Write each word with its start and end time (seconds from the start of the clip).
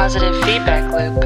Positive 0.00 0.34
feedback 0.44 0.90
loop. 0.94 1.20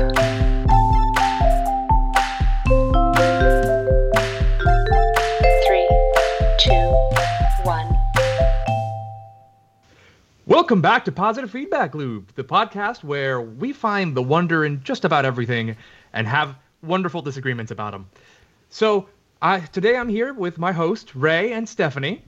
Three, 5.64 5.88
two, 6.58 6.72
one. 7.62 7.96
Welcome 10.46 10.80
back 10.82 11.04
to 11.04 11.12
Positive 11.12 11.48
Feedback 11.48 11.94
Loop, 11.94 12.34
the 12.34 12.42
podcast 12.42 13.04
where 13.04 13.40
we 13.40 13.72
find 13.72 14.16
the 14.16 14.22
wonder 14.24 14.64
in 14.64 14.82
just 14.82 15.04
about 15.04 15.24
everything 15.24 15.76
and 16.12 16.26
have 16.26 16.56
wonderful 16.82 17.22
disagreements 17.22 17.70
about 17.70 17.92
them. 17.92 18.10
So, 18.70 19.08
I, 19.40 19.60
today 19.60 19.96
I'm 19.96 20.08
here 20.08 20.34
with 20.34 20.58
my 20.58 20.72
host, 20.72 21.14
Ray 21.14 21.52
and 21.52 21.68
Stephanie, 21.68 22.24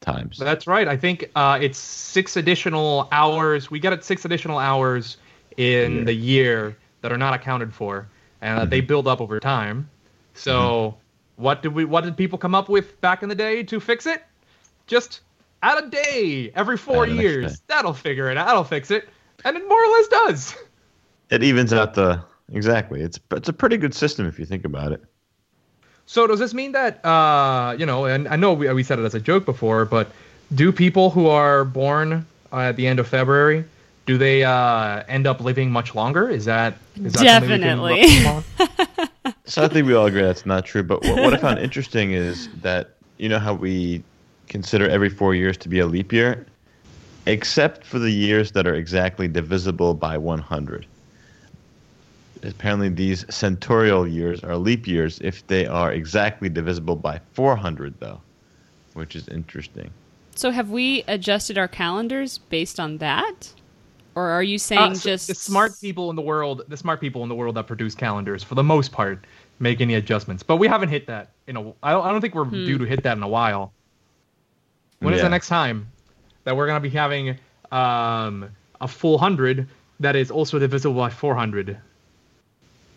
times. 0.00 0.38
That's 0.38 0.66
right. 0.66 0.88
I 0.88 0.96
think 0.96 1.30
uh, 1.36 1.60
it's 1.62 1.78
six 1.78 2.36
additional 2.36 3.06
hours. 3.12 3.70
We 3.70 3.78
get 3.78 3.92
it 3.92 4.04
six 4.04 4.24
additional 4.24 4.58
hours 4.58 5.16
in 5.56 5.98
Yeah. 5.98 6.04
the 6.06 6.14
year 6.14 6.76
that 7.02 7.12
are 7.12 7.18
not 7.18 7.34
accounted 7.34 7.72
for, 7.72 8.08
and 8.42 8.58
uh, 8.58 8.64
they 8.64 8.80
build 8.80 9.06
up 9.06 9.20
over 9.20 9.38
time. 9.38 9.88
So, 10.34 10.96
what 11.36 11.62
did 11.62 11.74
we? 11.74 11.84
What 11.84 12.04
did 12.04 12.16
people 12.16 12.38
come 12.38 12.54
up 12.54 12.68
with 12.68 13.00
back 13.00 13.22
in 13.22 13.28
the 13.28 13.34
day 13.34 13.62
to 13.64 13.80
fix 13.80 14.06
it? 14.06 14.22
Just 14.86 15.20
add 15.62 15.84
a 15.84 15.88
day 15.88 16.52
every 16.54 16.76
four 16.76 17.04
Add 17.04 17.10
an 17.10 17.18
extra 17.18 17.30
years. 17.30 17.62
That'll 17.66 17.94
figure 17.94 18.30
it. 18.30 18.36
out. 18.36 18.46
That'll 18.46 18.64
fix 18.64 18.90
it, 18.90 19.08
and 19.44 19.56
it 19.56 19.68
more 19.68 19.82
or 19.82 19.88
less 19.88 20.08
does. 20.08 20.56
It 21.30 21.42
evens 21.42 21.72
out 21.72 21.94
the 21.94 22.22
exactly. 22.52 23.00
It's 23.00 23.18
it's 23.32 23.48
a 23.48 23.52
pretty 23.52 23.76
good 23.76 23.94
system 23.94 24.26
if 24.26 24.38
you 24.38 24.44
think 24.44 24.64
about 24.64 24.92
it. 24.92 25.02
So 26.06 26.26
does 26.26 26.38
this 26.38 26.52
mean 26.52 26.72
that 26.72 27.04
uh, 27.04 27.74
you 27.78 27.86
know? 27.86 28.04
And 28.04 28.28
I 28.28 28.36
know 28.36 28.52
we, 28.52 28.70
we 28.72 28.82
said 28.82 28.98
it 28.98 29.04
as 29.04 29.14
a 29.14 29.20
joke 29.20 29.44
before, 29.44 29.84
but 29.86 30.10
do 30.54 30.70
people 30.70 31.10
who 31.10 31.28
are 31.28 31.64
born 31.64 32.26
uh, 32.52 32.58
at 32.58 32.76
the 32.76 32.86
end 32.86 33.00
of 33.00 33.08
February 33.08 33.64
do 34.06 34.18
they 34.18 34.44
uh, 34.44 35.02
end 35.08 35.26
up 35.26 35.40
living 35.40 35.70
much 35.70 35.94
longer? 35.94 36.28
Is 36.28 36.44
that 36.44 36.74
is 36.96 37.14
that 37.14 37.40
something 37.40 37.50
we 37.50 37.58
can 37.58 37.82
look 37.82 37.96
Definitely. 37.96 39.03
upon? 39.44 39.50
So 39.50 39.64
I 39.64 39.68
think 39.68 39.86
we 39.86 39.94
all 39.94 40.06
agree 40.06 40.22
that's 40.22 40.46
not 40.46 40.64
true. 40.64 40.82
But 40.82 41.02
what, 41.02 41.22
what 41.22 41.34
I 41.34 41.36
found 41.36 41.58
interesting 41.58 42.12
is 42.12 42.48
that 42.62 42.90
you 43.18 43.28
know 43.28 43.38
how 43.38 43.54
we 43.54 44.02
consider 44.48 44.88
every 44.88 45.08
four 45.08 45.34
years 45.34 45.56
to 45.58 45.68
be 45.68 45.78
a 45.80 45.86
leap 45.86 46.12
year, 46.12 46.46
except 47.26 47.84
for 47.84 47.98
the 47.98 48.10
years 48.10 48.52
that 48.52 48.66
are 48.66 48.74
exactly 48.74 49.28
divisible 49.28 49.94
by 49.94 50.18
100. 50.18 50.86
Apparently, 52.42 52.90
these 52.90 53.24
centurial 53.34 54.06
years 54.06 54.44
are 54.44 54.56
leap 54.56 54.86
years 54.86 55.18
if 55.22 55.46
they 55.46 55.66
are 55.66 55.92
exactly 55.92 56.50
divisible 56.50 56.96
by 56.96 57.18
400, 57.32 57.94
though, 58.00 58.20
which 58.92 59.16
is 59.16 59.28
interesting. 59.28 59.90
So 60.34 60.50
have 60.50 60.68
we 60.68 61.04
adjusted 61.08 61.56
our 61.56 61.68
calendars 61.68 62.38
based 62.38 62.78
on 62.78 62.98
that? 62.98 63.54
Or 64.16 64.28
are 64.30 64.42
you 64.42 64.58
saying 64.58 64.80
Uh, 64.80 64.94
so 64.94 65.10
just 65.10 65.28
the 65.28 65.34
smart 65.34 65.72
people 65.80 66.10
in 66.10 66.16
the 66.16 66.22
world, 66.22 66.62
the 66.68 66.76
smart 66.76 67.00
people 67.00 67.22
in 67.22 67.28
the 67.28 67.34
world 67.34 67.56
that 67.56 67.66
produce 67.66 67.94
calendars, 67.94 68.42
for 68.44 68.54
the 68.54 68.62
most 68.62 68.92
part, 68.92 69.24
make 69.58 69.80
any 69.80 69.94
adjustments. 69.94 70.42
But 70.42 70.56
we 70.56 70.68
haven't 70.68 70.88
hit 70.90 71.06
that 71.08 71.30
in 71.46 71.56
a. 71.56 71.60
I 71.82 71.92
don't, 71.92 72.06
I 72.06 72.10
don't 72.12 72.20
think 72.20 72.34
we're 72.34 72.44
due 72.44 72.78
to 72.78 72.84
hit 72.84 73.02
that 73.02 73.16
in 73.16 73.22
a 73.22 73.28
while. 73.28 73.72
When 75.00 75.12
is 75.14 75.18
Yeah. 75.18 75.24
the 75.24 75.30
next 75.30 75.48
time 75.48 75.86
that 76.44 76.56
we're 76.56 76.66
gonna 76.66 76.80
be 76.80 76.90
having 76.90 77.36
um, 77.72 78.48
a 78.80 78.86
full 78.88 79.18
hundred 79.18 79.66
that 80.00 80.14
is 80.16 80.30
also 80.30 80.58
divisible 80.58 80.94
by 80.94 81.10
four 81.10 81.34
hundred? 81.34 81.76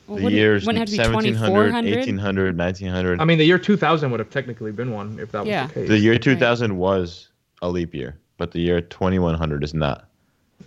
Well, 0.07 0.17
The 0.17 0.23
wouldn't- 0.23 0.33
years 0.39 0.65
wouldn't 0.65 0.89
it 0.89 0.95
have 0.97 1.07
to 1.07 1.11
be 1.11 1.33
1700, 1.33 1.73
1800, 1.73 2.57
1900. 2.57 3.19
I 3.19 3.25
mean, 3.25 3.37
the 3.37 3.43
year 3.43 3.57
2000 3.59 4.09
would 4.11 4.19
have 4.21 4.29
technically 4.29 4.71
been 4.71 4.91
one 4.91 5.19
if 5.19 5.31
that 5.33 5.45
was 5.45 5.67
the 5.67 5.73
case. 5.73 5.89
The 5.89 5.97
year 5.97 6.17
2000 6.17 6.77
was 6.77 7.27
a 7.61 7.67
leap 7.69 7.93
year, 7.93 8.17
but 8.37 8.51
the 8.51 8.59
year 8.61 8.79
2100 8.79 9.63
is 9.65 9.73
not. 9.73 10.07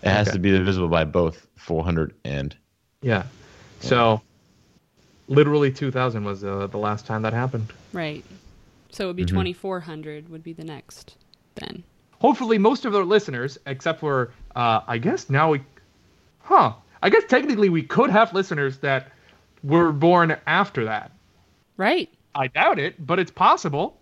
It 0.03 0.09
has 0.09 0.29
Okay. 0.29 0.35
to 0.37 0.39
be 0.41 0.51
divisible 0.53 0.89
by 0.89 1.05
both 1.05 1.47
400 1.57 2.15
and. 2.25 2.57
yeah. 3.03 3.25
So, 3.81 4.21
literally 5.29 5.71
2000 5.73 6.25
was 6.25 6.45
uh, 6.45 6.67
the 6.67 6.77
last 6.79 7.07
time 7.07 7.23
that 7.23 7.33
happened. 7.33 7.73
Right. 7.93 8.25
So 8.91 9.05
it 9.05 9.07
would 9.09 9.17
be 9.17 9.25
Mm-hmm. 9.25 9.37
2400 9.37 10.29
would 10.29 10.43
be 10.43 10.53
the 10.53 10.65
next 10.65 11.17
then. 11.55 11.83
Hopefully, 12.21 12.59
most 12.59 12.85
of 12.85 12.95
our 12.95 13.05
listeners, 13.05 13.57
except 13.67 14.01
for, 14.01 14.33
uh, 14.55 14.81
I 14.87 14.99
guess 14.99 15.31
now 15.31 15.53
we, 15.53 15.63
huh? 16.41 16.73
I 17.03 17.09
guess 17.09 17.25
technically 17.29 17.71
we 17.71 17.83
could 17.83 18.11
have 18.11 18.35
listeners 18.35 18.79
that 18.79 19.09
were 19.63 19.93
born 19.93 20.37
after 20.47 20.85
that. 20.85 21.13
Right. 21.79 22.11
I 22.35 22.49
doubt 22.49 22.79
it, 22.79 22.95
but 23.07 23.19
it's 23.19 23.31
possible. 23.31 23.97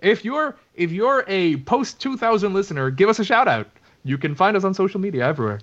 If 0.00 0.24
you're 0.24 0.56
if 0.74 0.90
you're 0.92 1.24
a 1.28 1.56
post 1.58 2.00
2000 2.00 2.52
listener, 2.52 2.90
give 2.90 3.08
us 3.08 3.18
a 3.20 3.24
shout 3.24 3.48
out. 3.48 3.68
You 4.04 4.18
can 4.18 4.34
find 4.34 4.56
us 4.56 4.64
on 4.64 4.74
social 4.74 5.00
media 5.00 5.26
everywhere. 5.26 5.60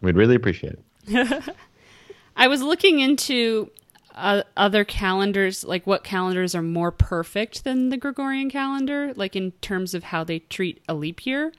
We'd 0.00 0.16
really 0.16 0.34
appreciate 0.34 0.76
it. 1.06 1.54
I 2.36 2.48
was 2.48 2.62
looking 2.62 3.00
into 3.00 3.70
uh, 4.14 4.42
other 4.56 4.84
calendars, 4.84 5.64
like 5.64 5.86
what 5.86 6.04
calendars 6.04 6.54
are 6.54 6.62
more 6.62 6.90
perfect 6.90 7.64
than 7.64 7.88
the 7.88 7.96
Gregorian 7.96 8.50
calendar, 8.50 9.12
like 9.14 9.36
in 9.36 9.52
terms 9.60 9.94
of 9.94 10.04
how 10.04 10.24
they 10.24 10.40
treat 10.40 10.82
a 10.88 10.94
leap 10.94 11.26
year. 11.26 11.52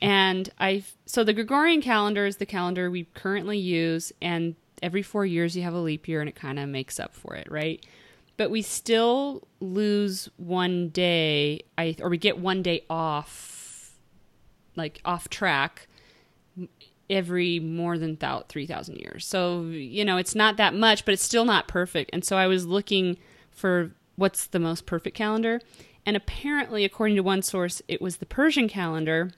And 0.00 0.50
I, 0.58 0.84
so 1.04 1.22
the 1.22 1.32
Gregorian 1.32 1.80
calendar 1.80 2.26
is 2.26 2.38
the 2.38 2.46
calendar 2.46 2.90
we 2.90 3.04
currently 3.14 3.58
use, 3.58 4.12
and 4.20 4.56
every 4.82 5.02
four 5.02 5.24
years 5.26 5.56
you 5.56 5.62
have 5.62 5.74
a 5.74 5.80
leap 5.80 6.08
year, 6.08 6.20
and 6.20 6.28
it 6.28 6.34
kind 6.34 6.58
of 6.58 6.68
makes 6.68 6.98
up 6.98 7.14
for 7.14 7.34
it, 7.34 7.50
right? 7.50 7.84
But 8.36 8.50
we 8.50 8.62
still 8.62 9.46
lose 9.60 10.28
one 10.36 10.88
day, 10.88 11.62
I 11.78 11.96
or 12.00 12.10
we 12.10 12.18
get 12.18 12.38
one 12.38 12.62
day 12.62 12.84
off, 12.90 13.55
like 14.76 15.00
off 15.04 15.28
track 15.28 15.88
every 17.08 17.60
more 17.60 17.98
than 17.98 18.16
thou- 18.16 18.44
3000 18.48 18.96
years. 18.96 19.26
So 19.26 19.62
you 19.62 20.04
know 20.04 20.16
it's 20.16 20.34
not 20.34 20.56
that 20.56 20.74
much 20.74 21.04
but 21.04 21.14
it's 21.14 21.22
still 21.22 21.44
not 21.44 21.68
perfect. 21.68 22.10
And 22.12 22.24
so 22.24 22.36
i 22.36 22.46
was 22.46 22.66
looking 22.66 23.16
for 23.50 23.92
what's 24.16 24.46
the 24.46 24.58
most 24.58 24.86
perfect 24.86 25.16
calendar. 25.16 25.60
And 26.04 26.16
apparently 26.16 26.84
according 26.84 27.16
to 27.16 27.22
one 27.22 27.42
source 27.42 27.82
it 27.88 28.00
was 28.00 28.16
the 28.16 28.26
persian 28.26 28.68
calendar 28.68 29.30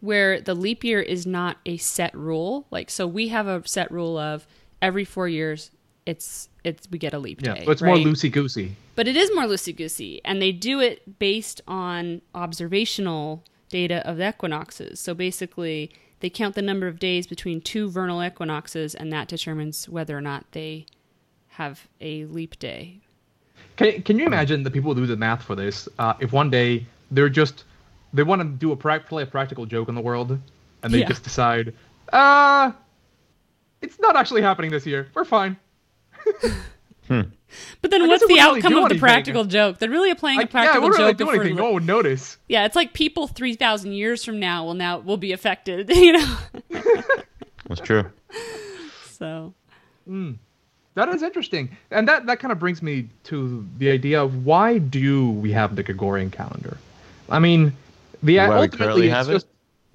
where 0.00 0.40
the 0.40 0.54
leap 0.54 0.84
year 0.84 1.00
is 1.00 1.26
not 1.26 1.58
a 1.66 1.76
set 1.76 2.14
rule. 2.14 2.66
Like 2.70 2.90
so 2.90 3.06
we 3.06 3.28
have 3.28 3.46
a 3.46 3.66
set 3.66 3.90
rule 3.90 4.16
of 4.16 4.46
every 4.80 5.04
four 5.04 5.28
years 5.28 5.70
it's 6.08 6.48
it's 6.64 6.88
we 6.90 6.98
get 6.98 7.12
a 7.12 7.18
leap 7.18 7.42
Yeah, 7.42 7.54
day 7.54 7.64
so 7.66 7.70
it's 7.70 7.82
more 7.82 7.96
loosey 7.96 8.32
goosey. 8.32 8.74
But 8.94 9.06
it 9.06 9.16
is 9.16 9.30
more 9.34 9.44
loosey 9.44 9.76
goosey, 9.76 10.22
and 10.24 10.40
they 10.40 10.52
do 10.52 10.80
it 10.80 11.18
based 11.18 11.60
on 11.68 12.22
observational 12.34 13.44
data 13.68 14.06
of 14.08 14.16
the 14.16 14.28
equinoxes. 14.28 15.00
So 15.00 15.14
basically, 15.14 15.90
they 16.20 16.30
count 16.30 16.54
the 16.54 16.62
number 16.62 16.86
of 16.86 16.98
days 16.98 17.26
between 17.26 17.60
two 17.60 17.90
vernal 17.90 18.22
equinoxes, 18.24 18.94
and 18.94 19.12
that 19.12 19.28
determines 19.28 19.88
whether 19.88 20.16
or 20.16 20.20
not 20.20 20.44
they 20.52 20.86
have 21.48 21.86
a 22.00 22.24
leap 22.26 22.58
day. 22.58 23.00
Can, 23.76 24.02
can 24.02 24.18
you 24.18 24.26
imagine 24.26 24.62
the 24.62 24.70
people 24.70 24.94
who 24.94 25.00
do 25.02 25.06
the 25.06 25.16
math 25.16 25.42
for 25.42 25.54
this? 25.54 25.88
Uh, 25.98 26.14
if 26.20 26.32
one 26.32 26.50
day 26.50 26.86
they're 27.10 27.28
just 27.28 27.64
they 28.12 28.22
want 28.22 28.40
to 28.40 28.48
do 28.48 28.72
a 28.72 28.76
prac- 28.76 29.06
play 29.06 29.22
a 29.22 29.26
practical 29.26 29.66
joke 29.66 29.88
on 29.88 29.94
the 29.94 30.00
world, 30.00 30.38
and 30.82 30.92
they 30.94 31.00
Yeah. 31.00 31.08
just 31.08 31.22
decide, 31.22 31.74
uh, 32.12 32.72
it's 33.82 34.00
not 34.00 34.16
actually 34.16 34.40
happening 34.42 34.70
this 34.70 34.86
year. 34.86 35.08
We're 35.14 35.24
fine. 35.24 35.56
But 37.80 37.90
then 37.90 38.02
I 38.02 38.06
what's 38.06 38.22
the 38.26 38.32
wouldn't 38.32 38.46
really 38.46 38.58
outcome 38.58 38.72
of 38.72 38.78
the 38.80 38.84
anything. 38.94 38.98
practical 39.00 39.44
joke? 39.44 39.78
They're 39.78 39.88
really 39.90 40.10
applying 40.10 40.38
a 40.38 40.42
Like, 40.42 40.52
yeah, 40.52 40.60
it 40.60 40.64
practical 40.64 40.88
really 40.90 41.10
joke. 41.12 41.16
do 41.16 41.24
for- 41.26 41.34
anything. 41.34 41.56
No 41.56 41.64
one 41.64 41.74
would 41.74 41.86
notice. 41.86 42.36
Yeah, 42.48 42.64
it's 42.66 42.76
like 42.76 42.92
people 42.92 43.26
three 43.26 43.54
thousand 43.54 43.92
years 43.92 44.24
from 44.24 44.38
now 44.38 44.64
will 44.64 44.74
now 44.74 44.98
will 44.98 45.16
be 45.16 45.32
affected. 45.32 45.90
You 45.94 46.12
know, 46.12 46.36
That's 47.68 47.80
true. 47.82 48.04
so 49.10 49.54
hmm. 50.06 50.32
That 50.94 51.08
is 51.10 51.22
interesting, 51.22 51.76
and 51.92 52.08
that 52.08 52.26
that 52.26 52.40
kind 52.40 52.50
of 52.50 52.58
brings 52.58 52.82
me 52.82 53.08
to 53.24 53.64
the 53.78 53.88
idea 53.90 54.20
of 54.22 54.44
why 54.44 54.78
do 54.78 55.30
we 55.30 55.52
have 55.52 55.76
the 55.76 55.82
Gregorian 55.84 56.30
calendar? 56.30 56.76
I 57.30 57.38
mean, 57.38 57.72
the 58.22 58.38
Why 58.38 58.48
we 58.48 58.54
ultimately 58.54 58.78
currently 58.78 59.06
it's 59.06 59.14
have 59.14 59.30
it? 59.30 59.44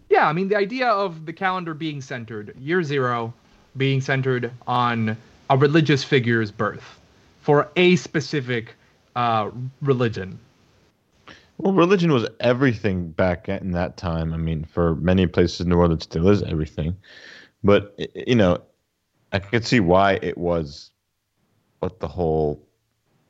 yeah. 0.09 0.27
I 0.29 0.33
mean, 0.33 0.47
the 0.47 0.55
idea 0.55 0.87
of 0.87 1.25
the 1.25 1.33
calendar 1.33 1.73
being 1.73 1.99
centered, 1.99 2.55
year 2.57 2.83
zero, 2.83 3.33
being 3.75 3.99
centered 3.99 4.51
on 4.65 5.17
a 5.49 5.57
religious 5.57 6.03
figure's 6.05 6.51
birth 6.51 6.99
for 7.43 7.69
a 7.75 7.97
specific 7.97 8.73
uh, 9.17 9.51
religion. 9.81 10.39
Well, 11.57 11.73
religion 11.73 12.11
was 12.11 12.25
everything 12.39 13.11
back 13.11 13.47
in 13.49 13.71
that 13.71 13.97
time. 13.97 14.33
I 14.33 14.37
mean, 14.37 14.63
for 14.63 14.95
many 14.95 15.27
places 15.27 15.59
in 15.61 15.69
the 15.69 15.75
world, 15.77 15.91
it 15.91 16.01
still 16.01 16.27
is 16.29 16.41
everything. 16.41 16.95
But 17.63 17.93
you 18.15 18.35
know, 18.35 18.61
I 19.33 19.39
could 19.39 19.65
see 19.65 19.79
why 19.81 20.13
it 20.21 20.37
was 20.37 20.89
what 21.79 21.99
the 21.99 22.07
whole 22.07 22.65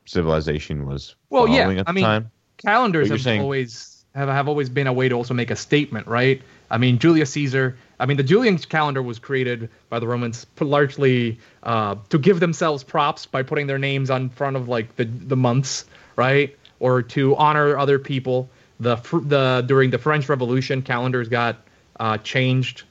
civilization 0.05 0.85
was 0.85 1.15
Well, 1.29 1.47
yeah, 1.47 1.69
at 1.69 1.89
I 1.89 1.91
mean, 1.91 2.03
time. 2.03 2.31
calendars 2.57 3.09
have 3.09 3.21
saying- 3.21 3.41
always 3.41 4.05
have, 4.15 4.29
have 4.29 4.47
always 4.47 4.69
been 4.69 4.85
a 4.85 4.93
way 4.93 5.09
to 5.09 5.15
also 5.15 5.33
make 5.33 5.49
a 5.49 5.55
statement, 5.55 6.05
right? 6.07 6.39
I 6.69 6.77
mean, 6.77 6.99
Julius 6.99 7.31
Caesar. 7.31 7.77
I 8.03 8.05
mean, 8.05 8.17
the 8.17 8.23
Julian 8.23 8.57
calendar 8.57 9.01
was 9.01 9.17
created 9.17 9.69
by 9.87 9.97
the 9.97 10.07
Romans 10.09 10.45
largely 10.59 11.39
uh, 11.63 11.95
to 12.09 12.19
give 12.19 12.41
themselves 12.41 12.83
props 12.83 13.25
by 13.25 13.43
putting 13.43 13.67
their 13.67 13.79
names 13.79 14.09
on 14.09 14.27
front 14.27 14.57
of 14.57 14.67
like 14.67 14.93
the 14.97 15.05
the 15.05 15.37
months, 15.37 15.85
right? 16.17 16.53
Or 16.81 17.01
to 17.01 17.33
honor 17.37 17.77
other 17.77 17.99
people. 17.99 18.49
The 18.81 18.97
the 19.23 19.63
during 19.65 19.91
the 19.91 19.97
French 19.97 20.27
Revolution, 20.27 20.81
calendars 20.81 21.29
got 21.29 21.55
uh, 21.97 22.17
changed 22.17 22.83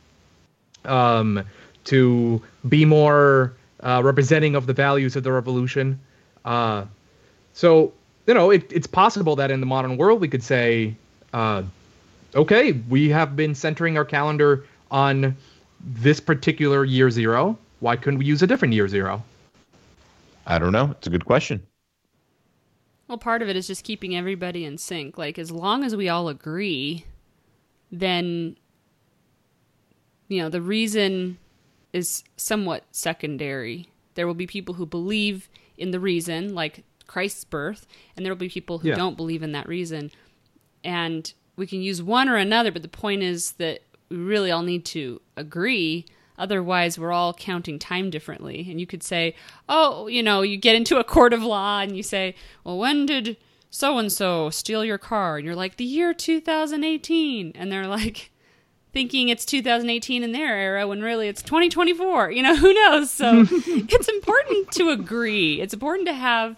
um, 0.86 1.44
to 1.84 2.42
be 2.66 2.86
more 2.86 3.52
uh, 3.80 4.00
representing 4.02 4.54
of 4.54 4.64
the 4.64 4.72
values 4.72 5.14
of 5.14 5.24
the 5.24 5.32
revolution. 5.32 6.00
Uh, 6.46 6.86
so 7.52 7.92
you 8.26 8.32
know, 8.32 8.50
it, 8.50 8.72
it's 8.72 8.86
possible 8.86 9.36
that 9.36 9.50
in 9.50 9.60
the 9.60 9.66
modern 9.66 9.98
world 9.98 10.22
we 10.22 10.28
could 10.28 10.42
say, 10.42 10.96
uh, 11.34 11.64
okay, 12.34 12.72
we 12.72 13.10
have 13.10 13.36
been 13.36 13.54
centering 13.54 13.98
our 13.98 14.06
calendar 14.06 14.64
on 14.92 15.36
this 15.80 16.20
particular 16.20 16.84
year 16.84 17.10
zero. 17.10 17.58
Why 17.80 17.96
couldn't 17.96 18.18
we 18.20 18.26
use 18.26 18.42
a 18.42 18.46
different 18.46 18.74
year 18.74 18.86
zero? 18.86 19.24
I 20.46 20.58
don't 20.60 20.70
know. 20.72 20.90
It's 20.92 21.06
a 21.08 21.10
good 21.10 21.24
question. 21.24 21.66
well, 23.08 23.18
part 23.18 23.42
of 23.42 23.48
it 23.48 23.56
is 23.56 23.66
just 23.66 23.84
keeping 23.84 24.14
everybody 24.16 24.64
in 24.64 24.78
sync. 24.78 25.18
Like 25.18 25.38
as 25.38 25.50
long 25.50 25.82
as 25.84 25.96
we 25.96 26.08
all 26.08 26.28
agree, 26.28 27.04
then 27.90 28.56
you 30.28 30.40
know 30.40 30.48
the 30.48 30.62
reason 30.62 31.38
is 31.92 32.22
somewhat 32.36 32.84
secondary. 32.90 33.88
There 34.14 34.26
will 34.26 34.34
be 34.34 34.46
people 34.46 34.74
who 34.74 34.86
believe 34.86 35.48
in 35.76 35.90
the 35.90 36.00
reason, 36.00 36.54
like 36.54 36.84
Christ's 37.06 37.44
birth, 37.44 37.86
and 38.16 38.24
there 38.24 38.32
will 38.32 38.38
be 38.38 38.48
people 38.48 38.78
who 38.78 38.88
Yeah. 38.88 38.94
don't 38.94 39.16
believe 39.16 39.42
in 39.42 39.52
that 39.52 39.68
reason. 39.68 40.10
And 40.84 41.32
we 41.56 41.66
can 41.66 41.82
use 41.82 42.02
one 42.02 42.28
or 42.28 42.36
another, 42.36 42.70
but 42.72 42.82
the 42.82 42.88
point 42.88 43.22
is 43.22 43.52
that 43.52 43.82
we 44.12 44.18
really 44.18 44.50
all 44.50 44.62
need 44.62 44.84
to 44.86 45.20
agree. 45.36 46.06
Otherwise, 46.38 46.98
we're 46.98 47.12
all 47.12 47.34
counting 47.34 47.78
time 47.78 48.10
differently. 48.10 48.66
And 48.70 48.80
you 48.80 48.86
could 48.86 49.02
say, 49.02 49.34
oh, 49.68 50.06
you 50.06 50.22
know, 50.22 50.42
you 50.42 50.56
get 50.56 50.76
into 50.76 50.98
a 50.98 51.04
court 51.04 51.32
of 51.32 51.42
law 51.42 51.80
and 51.80 51.96
you 51.96 52.02
say, 52.02 52.34
well, 52.64 52.78
when 52.78 53.06
did 53.06 53.36
so 53.70 53.98
and 53.98 54.10
so 54.10 54.50
steal 54.50 54.84
your 54.84 54.98
car? 54.98 55.36
And 55.36 55.46
you're 55.46 55.56
like, 55.56 55.76
the 55.76 55.84
year 55.84 56.12
2018. 56.12 57.52
And 57.54 57.72
they're 57.72 57.86
like, 57.86 58.30
thinking 58.92 59.30
it's 59.30 59.44
2018 59.46 60.22
in 60.22 60.32
their 60.32 60.54
era 60.54 60.86
when 60.86 61.00
really 61.00 61.28
it's 61.28 61.42
2024. 61.42 62.30
You 62.30 62.42
know, 62.42 62.56
who 62.58 62.72
knows? 62.74 63.10
So 63.10 63.46
it's 63.50 64.08
important 64.08 64.70
to 64.72 64.90
agree. 64.90 65.60
It's 65.60 65.74
important 65.74 66.06
to 66.08 66.14
have 66.14 66.56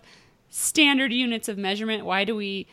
standard 0.51 1.13
units 1.13 1.49
of 1.49 1.59
measurement. 1.59 2.05
Why 2.05 2.25
do 2.25 2.35
we 2.35 2.67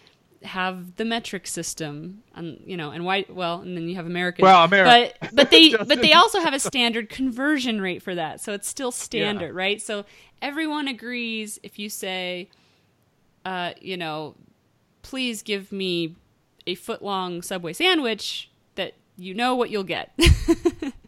have 0.44 0.96
the 0.96 1.06
metric 1.06 1.48
system? 1.48 2.24
And 2.36 2.62
you 2.66 2.78
know, 2.78 2.92
and 2.92 3.06
why? 3.06 3.26
Well, 3.30 3.62
and 3.62 3.76
then 3.76 3.88
you 3.88 3.96
have 3.96 4.06
American. 4.06 4.44
Well, 4.44 4.68
Ameri- 4.68 5.12
but 5.20 5.34
but 5.34 5.52
they 5.52 5.72
but 5.88 6.02
they 6.02 6.14
also 6.14 6.40
have 6.40 6.54
a 6.54 6.60
standard 6.60 7.10
conversion 7.10 7.82
rate 7.82 8.02
for 8.02 8.16
that. 8.16 8.42
So 8.42 8.54
it's 8.54 8.68
still 8.68 8.92
standard, 8.92 9.54
right? 9.54 9.82
So 9.82 10.06
everyone 10.42 10.88
agrees 10.88 11.60
if 11.64 11.80
you 11.80 11.90
say, 11.90 12.50
uh, 13.46 13.72
you 13.80 13.98
know, 13.98 14.36
please 15.02 15.42
give 15.42 15.72
me 15.72 16.16
a 16.68 16.76
foot 16.76 17.02
long 17.02 17.42
Subway 17.42 17.74
sandwich 17.74 18.50
that 18.76 18.94
you 19.18 19.34
know 19.34 19.56
what 19.56 19.70
you'll 19.70 19.84
get. 19.84 20.12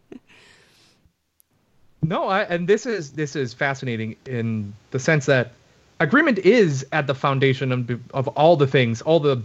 No, 2.03 2.27
I, 2.27 2.41
and 2.43 2.67
this 2.67 2.85
is 2.85 3.13
this 3.13 3.35
is 3.35 3.53
fascinating 3.53 4.17
in 4.25 4.73
the 4.91 4.99
sense 4.99 5.25
that 5.27 5.53
agreement 5.99 6.39
is 6.39 6.85
at 6.91 7.07
the 7.07 7.15
foundation 7.15 7.71
of, 7.71 7.89
of 8.13 8.27
all 8.29 8.55
the 8.57 8.67
things, 8.67 9.01
all 9.01 9.19
the 9.19 9.41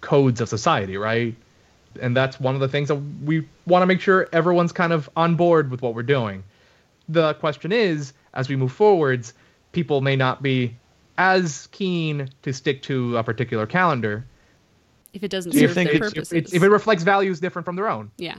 codes 0.00 0.40
of 0.40 0.48
society, 0.48 0.96
right? 0.96 1.34
And 2.00 2.16
that's 2.16 2.40
one 2.40 2.54
of 2.54 2.60
the 2.60 2.68
things 2.68 2.88
that 2.88 2.96
we 3.24 3.46
want 3.66 3.82
to 3.82 3.86
make 3.86 4.00
sure 4.00 4.28
everyone's 4.32 4.72
kind 4.72 4.92
of 4.92 5.08
on 5.16 5.36
board 5.36 5.70
with 5.70 5.82
what 5.82 5.94
we're 5.94 6.02
doing. 6.02 6.42
The 7.08 7.34
question 7.34 7.72
is, 7.72 8.12
as 8.34 8.48
we 8.48 8.56
move 8.56 8.72
forwards, 8.72 9.34
people 9.72 10.00
may 10.00 10.16
not 10.16 10.42
be 10.42 10.74
as 11.18 11.68
keen 11.72 12.30
to 12.42 12.52
stick 12.52 12.82
to 12.82 13.16
a 13.18 13.22
particular 13.22 13.66
calendar 13.66 14.24
if 15.12 15.22
it 15.22 15.28
doesn't 15.30 15.52
Do 15.52 15.58
serve 15.58 15.74
their 15.74 15.88
it's- 15.88 15.98
purposes. 16.12 16.32
if, 16.32 16.54
if 16.54 16.62
it 16.62 16.70
reflects 16.70 17.02
values 17.02 17.38
different 17.38 17.66
from 17.66 17.76
their 17.76 17.88
own. 17.88 18.10
yeah. 18.16 18.36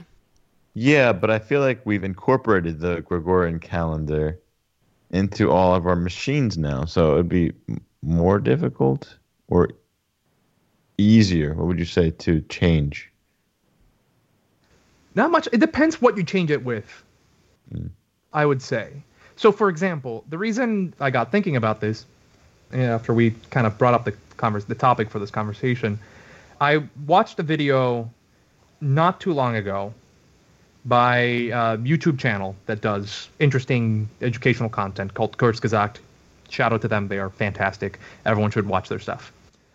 Yeah, 0.76 1.12
but 1.12 1.30
I 1.30 1.38
feel 1.38 1.60
like 1.60 1.80
we've 1.86 2.02
incorporated 2.02 2.80
the 2.80 3.00
Gregorian 3.02 3.60
calendar 3.60 4.40
into 5.14 5.50
all 5.50 5.74
of 5.74 5.86
our 5.86 5.94
machines 5.94 6.58
now. 6.58 6.84
So 6.84 7.14
it'd 7.14 7.28
be 7.28 7.52
more 8.02 8.40
difficult 8.40 9.16
or 9.46 9.70
easier, 10.98 11.54
what 11.54 11.68
would 11.68 11.78
you 11.78 11.84
say, 11.84 12.10
to 12.10 12.40
change? 12.42 13.10
Not 15.14 15.30
much. 15.30 15.48
It 15.52 15.60
depends 15.60 16.02
what 16.02 16.16
you 16.16 16.24
change 16.24 16.50
it 16.50 16.64
with. 16.64 17.04
Mm. 17.72 17.90
I 18.32 18.44
would 18.44 18.60
say. 18.60 18.90
So, 19.36 19.52
for 19.52 19.68
example, 19.68 20.24
the 20.28 20.38
reason 20.38 20.92
I 20.98 21.10
got 21.10 21.30
thinking 21.30 21.54
about 21.54 21.80
this 21.80 22.04
after 22.72 23.14
we 23.14 23.30
kind 23.50 23.68
of 23.68 23.78
brought 23.78 23.94
up 23.94 24.04
the 24.04 24.14
converse, 24.36 24.64
the 24.64 24.74
topic 24.74 25.08
for 25.10 25.20
this 25.20 25.30
conversation, 25.30 26.00
I 26.60 26.82
watched 27.06 27.38
a 27.38 27.44
video 27.44 28.10
not 28.80 29.20
too 29.20 29.32
long 29.32 29.54
ago 29.54 29.94
by 30.84 31.16
a 31.16 31.78
YouTube 31.78 32.18
channel 32.18 32.56
that 32.66 32.80
does 32.80 33.28
interesting 33.38 34.08
educational 34.20 34.68
content 34.68 35.14
called 35.14 35.36
Kurzgesagt. 35.38 35.96
Shout 36.48 36.72
out 36.72 36.82
to 36.82 36.88
them; 36.88 37.08
they 37.08 37.18
are 37.18 37.30
fantastic. 37.30 37.98
Everyone 38.26 38.50
should 38.50 38.66
watch 38.66 38.88
their 38.88 38.98
stuff. 38.98 39.32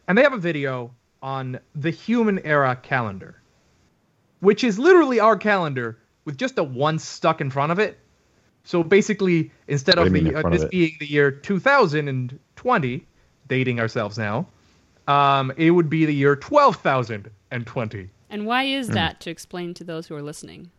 And 0.08 0.18
they 0.18 0.24
have 0.24 0.34
a 0.34 0.38
video 0.38 0.92
on 1.22 1.60
the 1.76 1.92
human 1.92 2.40
era 2.40 2.78
calendar 2.82 3.36
which 4.40 4.64
is 4.64 4.80
literally 4.80 5.20
our 5.20 5.36
calendar 5.36 5.98
with 6.26 6.38
just 6.38 6.58
a 6.58 6.64
one 6.64 7.00
stuck 7.00 7.42
in 7.42 7.50
front 7.50 7.72
of 7.72 7.80
it. 7.80 8.00
So 8.64 8.84
basically, 8.84 9.52
instead 9.68 9.98
of 9.98 10.06
do 10.06 10.12
the, 10.14 10.20
in 10.20 10.28
uh, 10.28 10.42
front 10.42 10.46
of 10.48 10.52
this 10.54 10.64
it? 10.64 10.72
being 10.72 10.96
the 11.00 11.06
year 11.10 11.32
2020, 11.32 13.06
dating 13.48 13.80
ourselves 13.80 14.18
now, 14.18 14.48
um, 15.08 15.52
it 15.58 15.72
would 15.72 15.90
be 15.90 16.06
the 16.06 16.14
year 16.14 16.36
12,020. 16.36 18.10
And 18.30 18.46
why 18.46 18.64
is 18.64 18.88
Hmm. 18.88 18.94
that 18.94 19.20
to 19.22 19.30
explain 19.30 19.74
to 19.74 19.84
those 19.84 20.08
who 20.08 20.16
are 20.16 20.22
listening? 20.22 20.70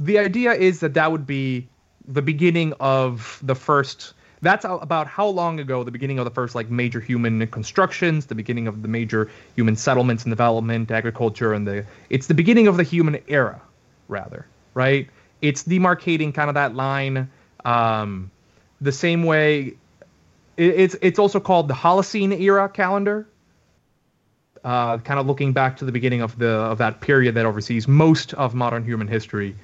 The 0.00 0.18
idea 0.18 0.52
is 0.52 0.80
that 0.80 0.94
that 0.94 1.12
would 1.12 1.26
be 1.26 1.68
the 2.08 2.22
beginning 2.22 2.72
of 2.80 3.38
the 3.42 3.54
first. 3.54 4.14
That's 4.42 4.64
about 4.64 5.06
how 5.06 5.26
long 5.26 5.60
ago 5.60 5.84
the 5.84 5.90
beginning 5.90 6.18
of 6.18 6.24
the 6.24 6.30
first 6.30 6.54
like 6.54 6.70
major 6.70 6.98
human 6.98 7.46
constructions, 7.48 8.26
the 8.26 8.34
beginning 8.34 8.66
of 8.66 8.80
the 8.80 8.88
major 8.88 9.30
human 9.54 9.76
settlements 9.76 10.24
and 10.24 10.32
development, 10.32 10.90
agriculture, 10.90 11.52
and 11.52 11.66
the 11.66 11.84
it's 12.08 12.26
the 12.26 12.34
beginning 12.34 12.66
of 12.66 12.78
the 12.78 12.82
human 12.82 13.18
era, 13.28 13.60
rather, 14.08 14.46
right? 14.72 15.08
It's 15.42 15.62
demarcating 15.64 16.32
kind 16.32 16.48
of 16.48 16.54
that 16.54 16.74
line, 16.74 17.30
um, 17.66 18.30
the 18.80 18.92
same 18.92 19.24
way. 19.24 19.74
It, 20.56 20.80
it's 20.80 20.96
it's 21.02 21.18
also 21.18 21.38
called 21.38 21.68
the 21.68 21.74
Holocene 21.74 22.40
era 22.40 22.70
calendar, 22.70 23.28
uh, 24.64 24.96
kind 24.98 25.20
of 25.20 25.26
looking 25.26 25.52
back 25.52 25.76
to 25.76 25.84
the 25.84 25.92
beginning 25.92 26.22
of 26.22 26.38
the 26.38 26.48
of 26.48 26.78
that 26.78 27.02
period 27.02 27.34
that 27.34 27.44
oversees 27.44 27.86
most 27.86 28.32
of 28.34 28.54
modern 28.54 28.84
human 28.84 29.06
history, 29.06 29.54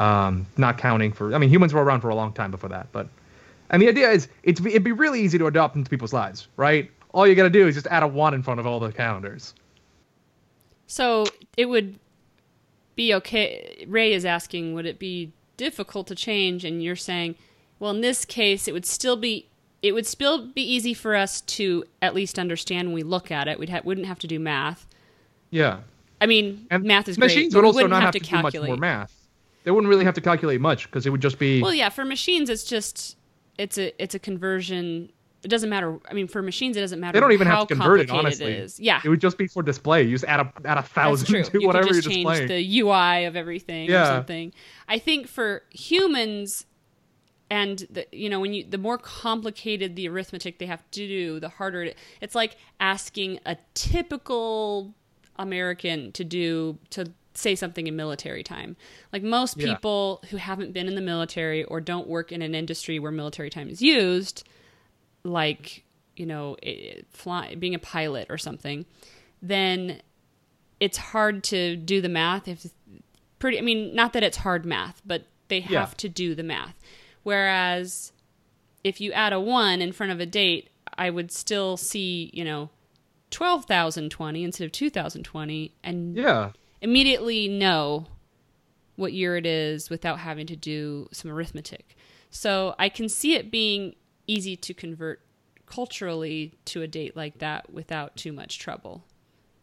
um, 0.00 0.46
not 0.56 0.78
counting 0.78 1.12
for. 1.12 1.34
I 1.34 1.38
mean, 1.38 1.50
humans 1.50 1.72
were 1.72 1.82
around 1.82 2.00
for 2.00 2.08
a 2.08 2.14
long 2.14 2.32
time 2.32 2.50
before 2.50 2.70
that, 2.70 2.88
but 2.92 3.08
and 3.70 3.80
the 3.80 3.88
idea 3.88 4.10
is 4.10 4.28
it's 4.42 4.60
it'd 4.60 4.84
be 4.84 4.92
really 4.92 5.20
easy 5.20 5.38
to 5.38 5.46
adopt 5.46 5.76
into 5.76 5.90
people's 5.90 6.12
lives, 6.12 6.48
right? 6.56 6.90
All 7.12 7.26
you 7.26 7.34
gotta 7.34 7.50
do 7.50 7.66
is 7.66 7.74
just 7.74 7.86
add 7.88 8.02
a 8.02 8.08
one 8.08 8.34
in 8.34 8.42
front 8.42 8.60
of 8.60 8.66
all 8.66 8.80
the 8.80 8.92
calendars. 8.92 9.54
So 10.86 11.24
it 11.56 11.66
would 11.66 11.98
be 12.96 13.14
okay. 13.14 13.84
Ray 13.88 14.12
is 14.12 14.24
asking, 14.24 14.74
would 14.74 14.86
it 14.86 14.98
be 14.98 15.32
difficult 15.56 16.06
to 16.08 16.14
change? 16.14 16.64
And 16.64 16.82
you're 16.82 16.96
saying, 16.96 17.36
well, 17.78 17.90
in 17.90 18.00
this 18.00 18.24
case, 18.24 18.68
it 18.68 18.72
would 18.72 18.86
still 18.86 19.16
be. 19.16 19.48
It 19.82 19.92
would 19.92 20.06
still 20.06 20.46
be 20.46 20.62
easy 20.62 20.94
for 20.94 21.14
us 21.14 21.42
to 21.42 21.84
at 22.00 22.14
least 22.14 22.38
understand 22.38 22.88
when 22.88 22.94
we 22.94 23.02
look 23.02 23.30
at 23.30 23.48
it. 23.48 23.58
We'd 23.58 23.68
ha- 23.68 23.82
wouldn't 23.84 24.06
have 24.06 24.18
to 24.20 24.26
do 24.26 24.38
math. 24.38 24.86
Yeah. 25.50 25.80
I 26.22 26.26
mean, 26.26 26.66
And 26.70 26.84
math 26.84 27.06
is 27.06 27.18
great. 27.18 27.26
machines 27.26 27.52
but 27.52 27.64
would 27.64 27.66
also 27.66 27.86
not 27.86 28.02
have, 28.02 28.14
have 28.14 28.22
to, 28.22 28.30
do 28.30 28.42
much 28.42 28.54
more 28.54 28.78
math. 28.78 29.12
They 29.64 29.70
wouldn't 29.70 29.88
really 29.88 30.04
have 30.04 30.14
to 30.14 30.20
calculate 30.20 30.60
much 30.60 30.84
because 30.86 31.06
it 31.06 31.10
would 31.10 31.20
just 31.22 31.38
be. 31.38 31.60
Well, 31.62 31.74
yeah, 31.74 31.88
for 31.88 32.04
machines, 32.04 32.48
it's 32.48 32.64
just 32.64 33.16
it's 33.58 33.76
a 33.78 34.00
it's 34.02 34.14
a 34.14 34.18
conversion. 34.18 35.10
It 35.42 35.48
doesn't 35.48 35.68
matter. 35.68 35.98
I 36.10 36.14
mean, 36.14 36.26
for 36.26 36.40
machines, 36.40 36.74
it 36.76 36.80
doesn't 36.80 37.00
matter. 37.00 37.16
they 37.16 37.20
don't 37.20 37.32
even 37.32 37.46
how 37.46 37.58
have 37.60 37.68
to 37.68 37.74
convert 37.74 38.00
it. 38.00 38.10
Honestly, 38.10 38.46
it 38.52 38.58
is. 38.60 38.80
Yeah, 38.80 39.02
It 39.04 39.10
would 39.10 39.20
just 39.20 39.36
be 39.36 39.46
for 39.46 39.62
display. 39.62 40.02
You 40.04 40.12
just 40.12 40.24
add 40.24 40.40
a 40.40 40.52
add 40.64 40.78
a 40.78 40.82
thousand 40.82 41.44
to 41.44 41.60
you 41.60 41.66
whatever 41.66 41.86
you're 41.88 41.94
just 41.96 42.08
change 42.08 42.26
displaying. 42.26 42.48
the 42.48 42.80
UI 42.80 43.24
of 43.26 43.36
everything 43.36 43.88
or 43.90 43.92
Yeah. 43.92 44.06
something. 44.16 44.54
I 44.88 44.98
think 44.98 45.28
for 45.28 45.62
humans, 45.70 46.64
and 47.50 47.86
the, 47.90 48.06
you 48.10 48.30
know, 48.30 48.40
when 48.40 48.54
you 48.54 48.64
the 48.64 48.78
more 48.78 48.96
complicated 48.96 49.96
the 49.96 50.08
arithmetic 50.08 50.58
they 50.58 50.66
have 50.66 50.82
to 50.92 51.06
do, 51.06 51.38
the 51.40 51.50
harder 51.50 51.82
it. 51.84 51.98
It's 52.22 52.34
like 52.34 52.56
asking 52.80 53.40
a 53.44 53.56
typical 53.74 54.94
American 55.36 56.10
to 56.12 56.24
do 56.24 56.78
to 56.90 57.12
say 57.34 57.54
something 57.54 57.86
in 57.86 57.96
military 57.96 58.42
time. 58.42 58.76
Like 59.12 59.22
most 59.22 59.56
Yeah. 59.58 59.74
people 59.74 60.22
who 60.30 60.36
haven't 60.36 60.72
been 60.72 60.86
in 60.88 60.94
the 60.94 61.00
military 61.00 61.64
or 61.64 61.80
don't 61.80 62.06
work 62.06 62.30
in 62.32 62.42
an 62.42 62.54
industry 62.54 62.98
where 62.98 63.10
military 63.12 63.50
time 63.50 63.68
is 63.68 63.82
used, 63.82 64.44
like 65.24 65.84
you 66.16 66.26
know, 66.26 66.56
eh, 66.62 67.00
fly, 67.10 67.56
being 67.56 67.74
a 67.74 67.78
pilot 67.78 68.28
or 68.30 68.38
something, 68.38 68.86
then 69.42 70.00
it's 70.78 70.96
hard 70.96 71.42
to 71.44 71.74
do 71.76 72.00
the 72.00 72.08
math 72.08 72.46
if 72.48 72.66
pretty 73.40 73.58
i 73.58 73.60
mean 73.60 73.94
not 73.94 74.12
that 74.12 74.22
it's 74.22 74.38
hard 74.38 74.64
math 74.66 75.00
but 75.06 75.26
they 75.48 75.60
have 75.60 75.72
Yeah. 75.90 75.94
to 75.98 76.08
do 76.08 76.34
the 76.34 76.42
math 76.42 76.78
whereas 77.22 78.12
if 78.82 79.00
you 79.00 79.12
add 79.12 79.32
a 79.32 79.40
1 79.40 79.80
in 79.82 79.92
front 79.92 80.12
of 80.12 80.18
a 80.20 80.26
date 80.26 80.70
i 80.96 81.10
would 81.10 81.30
still 81.30 81.76
see 81.76 82.30
you 82.32 82.44
know 82.44 82.70
12020 83.30 84.44
instead 84.44 84.64
of 84.64 84.72
2020 84.72 85.72
and 85.82 86.16
yeah. 86.16 86.50
Immediately 86.84 87.48
know 87.48 88.06
what 88.96 89.12
year 89.12 89.36
it 89.36 89.46
is 89.46 89.90
without 89.90 90.20
having 90.20 90.46
to 90.46 90.54
do 90.54 91.08
some 91.10 91.30
arithmetic 91.30 91.96
so 92.30 92.74
i 92.78 92.88
can 92.88 93.08
see 93.08 93.34
it 93.34 93.50
being 93.50 93.94
easy 94.26 94.54
to 94.54 94.72
convert 94.72 95.20
culturally 95.66 96.52
to 96.64 96.82
a 96.82 96.86
date 96.86 97.16
like 97.16 97.38
that 97.38 97.72
without 97.72 98.14
too 98.16 98.32
much 98.32 98.58
trouble 98.58 99.02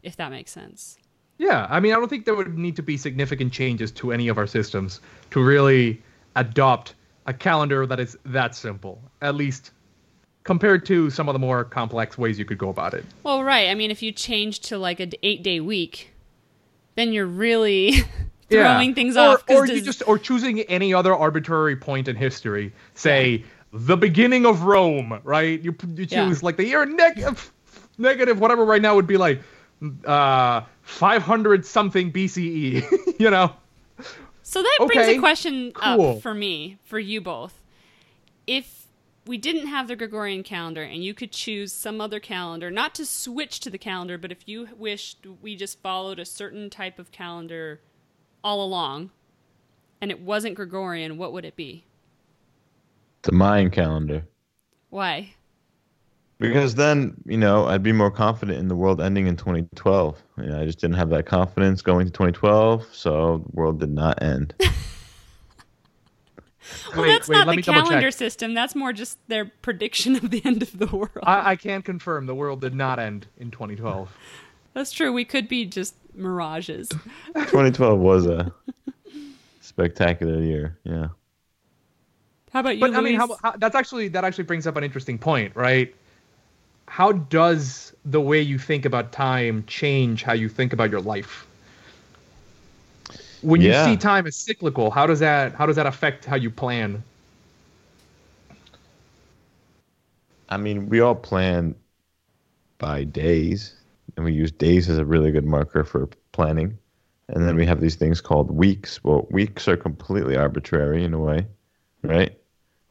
if 0.04 0.16
that 0.18 0.32
makes 0.32 0.52
sense 0.52 0.98
Yeah, 1.38 1.66
I 1.72 1.80
mean, 1.80 1.92
I 1.94 1.96
don't 1.96 2.08
think 2.08 2.26
there 2.26 2.36
would 2.36 2.56
need 2.58 2.76
to 2.76 2.84
be 2.84 2.98
significant 2.98 3.52
changes 3.52 3.90
to 3.94 4.12
any 4.12 4.28
of 4.28 4.38
our 4.38 4.46
systems 4.48 5.00
to 5.32 5.44
really 5.44 6.02
adopt 6.36 6.94
a 7.26 7.34
calendar 7.34 7.88
that 7.88 8.00
is 8.00 8.16
that 8.26 8.54
simple, 8.56 9.02
at 9.22 9.34
least 9.34 9.72
compared 10.44 10.86
to 10.86 11.10
some 11.10 11.28
of 11.30 11.34
the 11.34 11.40
more 11.40 11.64
complex 11.64 12.18
ways 12.18 12.38
you 12.38 12.46
could 12.46 12.60
go 12.60 12.70
about 12.70 12.94
it. 12.94 13.06
Well, 13.24 13.44
right. 13.44 13.70
I 13.70 13.76
mean, 13.76 13.90
if 13.90 14.04
you 14.04 14.12
change 14.12 14.60
to 14.70 14.78
like 14.78 15.00
an 15.00 15.14
eight 15.24 15.42
day 15.42 15.60
week, 15.60 16.14
then 16.96 17.14
you're 17.14 17.26
really 17.26 17.94
throwing 18.50 18.94
things 18.96 19.18
off. 19.18 19.44
or, 19.50 19.54
off. 19.54 19.60
Or 19.62 19.66
you 19.66 19.82
just 19.82 20.04
or 20.08 20.18
choosing 20.20 20.62
any 20.62 20.94
other 20.94 21.16
arbitrary 21.16 21.76
point 21.76 22.08
in 22.08 22.16
history, 22.16 22.74
say 22.94 23.44
the 23.74 23.96
beginning 23.98 24.46
of 24.46 24.64
Rome, 24.64 25.20
right? 25.24 25.62
You 25.62 25.76
you 25.96 26.06
Yeah. 26.10 26.28
choose 26.28 26.44
like 26.44 26.58
the 26.58 26.66
year 26.66 26.86
negative 26.86 27.52
negative 27.98 28.40
whatever 28.40 28.66
right 28.66 28.82
now 28.82 28.96
would 28.96 29.08
be 29.08 29.18
like 29.18 29.42
uh 30.06 30.62
500 30.84 31.66
something 31.66 32.12
BCE, 32.12 32.84
you 33.20 33.30
know. 33.30 33.54
So 34.44 34.62
that 34.62 34.80
brings 34.88 35.08
a 35.08 35.18
question 35.20 35.72
cool. 35.72 36.18
up 36.18 36.22
for 36.22 36.34
me, 36.34 36.78
for 36.84 37.00
you 37.00 37.22
both. 37.22 37.62
If 38.48 38.81
we 39.26 39.38
didn't 39.38 39.68
have 39.68 39.88
the 39.88 39.96
Gregorian 39.96 40.44
calendar 40.44 40.82
and 40.82 41.04
you 41.04 41.14
could 41.14 41.32
choose 41.32 41.72
some 41.72 42.02
other 42.02 42.20
calendar, 42.20 42.72
not 42.72 42.96
to 42.96 43.06
switch 43.06 43.60
to 43.62 43.70
the 43.70 43.78
calendar, 43.78 44.18
but 44.18 44.32
if 44.32 44.48
you 44.48 44.70
wished 44.78 45.26
we 45.42 45.56
just 45.56 45.80
followed 45.82 46.20
a 46.20 46.26
certain 46.26 46.70
type 46.70 46.98
of 46.98 47.12
calendar 47.12 47.80
all 48.44 48.64
along 48.64 49.12
and 50.02 50.10
it 50.10 50.22
wasn't 50.22 50.56
Gregorian, 50.56 51.18
what 51.18 51.34
would 51.34 51.46
it 51.46 51.56
be? 51.56 51.86
The 53.22 53.32
Mayan 53.32 53.70
calendar. 53.70 54.26
Why? 54.90 55.36
Because 56.40 56.74
then, 56.74 57.16
you 57.28 57.38
know, 57.38 57.68
I'd 57.68 57.84
be 57.84 57.92
more 57.92 58.10
confident 58.10 58.58
in 58.58 58.68
the 58.68 58.76
world 58.76 59.00
ending 59.00 59.28
in 59.28 59.38
2012. 59.38 60.24
You 60.40 60.46
know, 60.48 60.60
I 60.60 60.66
just 60.66 60.80
didn't 60.80 60.96
have 60.96 61.10
that 61.10 61.28
confidence 61.28 61.84
going 61.84 62.08
to 62.08 62.12
2012, 62.12 62.88
so 62.92 63.46
the 63.46 63.56
world 63.56 63.80
did 63.80 63.92
not 63.92 64.24
end. 64.24 64.56
Well, 66.94 67.04
Wait, 67.04 67.08
that's 67.10 67.28
wait, 67.28 67.38
not 67.38 67.48
let 67.48 67.56
the 67.58 67.62
calendar 67.62 68.12
system. 68.12 68.54
That's 68.54 68.76
more 68.76 68.94
just 68.94 69.18
their 69.28 69.46
prediction 69.46 70.16
of 70.16 70.30
the 70.30 70.42
end 70.46 70.62
of 70.62 70.78
the 70.78 70.88
world. 70.88 71.20
I, 71.24 71.52
I 71.52 71.56
can 71.56 71.82
confirm 71.82 72.26
the 72.26 72.36
world 72.36 72.62
did 72.62 72.74
not 72.74 73.00
end 73.00 73.28
in 73.38 73.52
2012. 73.52 74.10
That's 74.74 74.92
true. 74.92 75.12
We 75.12 75.26
could 75.26 75.48
be 75.48 75.66
just 75.66 75.96
mirages. 76.14 76.90
2012 77.36 78.00
was 78.00 78.26
a 78.26 78.54
spectacular 79.62 80.42
year. 80.42 80.78
Yeah. 80.84 81.08
How 82.52 82.60
about 82.60 82.76
you, 82.76 82.82
But 82.82 82.96
I 82.96 83.02
mean, 83.02 83.16
how, 83.16 83.38
how, 83.42 83.54
that's 83.58 83.76
actually 83.76 84.10
that 84.10 84.26
actually 84.26 84.44
brings 84.44 84.68
up 84.68 84.76
an 84.76 84.84
interesting 84.84 85.18
point, 85.18 85.56
right? 85.56 85.94
How 86.88 87.14
does 87.14 87.94
the 88.04 88.20
way 88.20 88.42
you 88.42 88.58
think 88.58 88.84
about 88.84 89.14
time 89.14 89.64
change 89.68 90.24
how 90.24 90.34
you 90.34 90.50
think 90.50 90.74
about 90.74 90.92
your 90.92 91.00
life? 91.00 91.48
When 93.42 93.62
Yeah. 93.62 93.88
you 93.88 93.94
see 93.94 93.98
time 93.98 94.28
as 94.28 94.36
cyclical, 94.36 94.92
how 94.92 95.08
does 95.08 95.20
that 95.20 95.54
how 95.54 95.66
does 95.66 95.76
that 95.76 95.88
affect 95.88 96.26
how 96.26 96.36
you 96.36 96.50
plan? 96.50 97.04
I 100.50 100.58
mean, 100.58 100.90
we 100.90 101.00
all 101.00 101.16
plan 101.16 101.76
by 102.78 103.06
days, 103.06 103.74
and 104.16 104.26
we 104.26 104.34
use 104.34 104.52
days 104.52 104.90
as 104.90 104.98
a 104.98 105.06
really 105.06 105.32
good 105.32 105.46
marker 105.46 105.84
for 105.84 106.10
planning. 106.34 106.78
And 107.30 107.48
then 107.48 107.56
we 107.56 107.62
mm-hmm. 107.62 107.70
have 107.70 107.80
these 107.80 107.96
things 107.96 108.20
called 108.20 108.52
weeks. 108.52 109.02
Well, 109.04 109.26
weeks 109.32 109.68
are 109.70 109.78
completely 109.78 110.36
arbitrary 110.36 111.06
in 111.06 111.14
a 111.14 111.20
way, 111.20 111.48
right? 112.04 112.38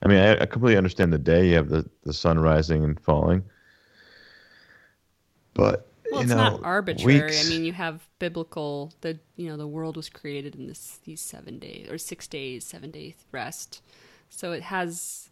I 0.03 0.09
mean, 0.09 0.19
I, 0.19 0.41
I 0.41 0.47
completely 0.47 0.79
understand 0.79 1.13
the 1.13 1.19
day. 1.19 1.51
You 1.51 1.57
have 1.57 1.69
the, 1.69 1.89
the 2.05 2.15
sun 2.15 2.39
rising 2.39 2.83
and 2.83 2.99
falling. 2.99 3.43
But, 5.53 5.90
Well, 6.11 6.21
you 6.21 6.25
it's 6.25 6.31
know, 6.31 6.37
not 6.37 6.61
arbitrary. 6.65 7.23
weeks- 7.23 7.47
I 7.47 7.51
mean, 7.51 7.65
you 7.65 7.73
have 7.73 8.07
biblical. 8.19 8.93
The 9.01 9.19
you 9.37 9.49
know 9.49 9.57
the 9.57 9.67
world 9.69 9.97
was 9.97 10.09
created 10.09 10.55
in 10.55 10.67
this 10.67 10.99
these 11.05 11.21
seven 11.21 11.59
days 11.59 11.89
or 11.91 11.99
six 11.99 12.27
days, 12.27 12.65
seven 12.65 12.91
days 12.91 13.15
rest. 13.33 13.83
So 14.29 14.53
it 14.53 14.63
has. 14.65 15.27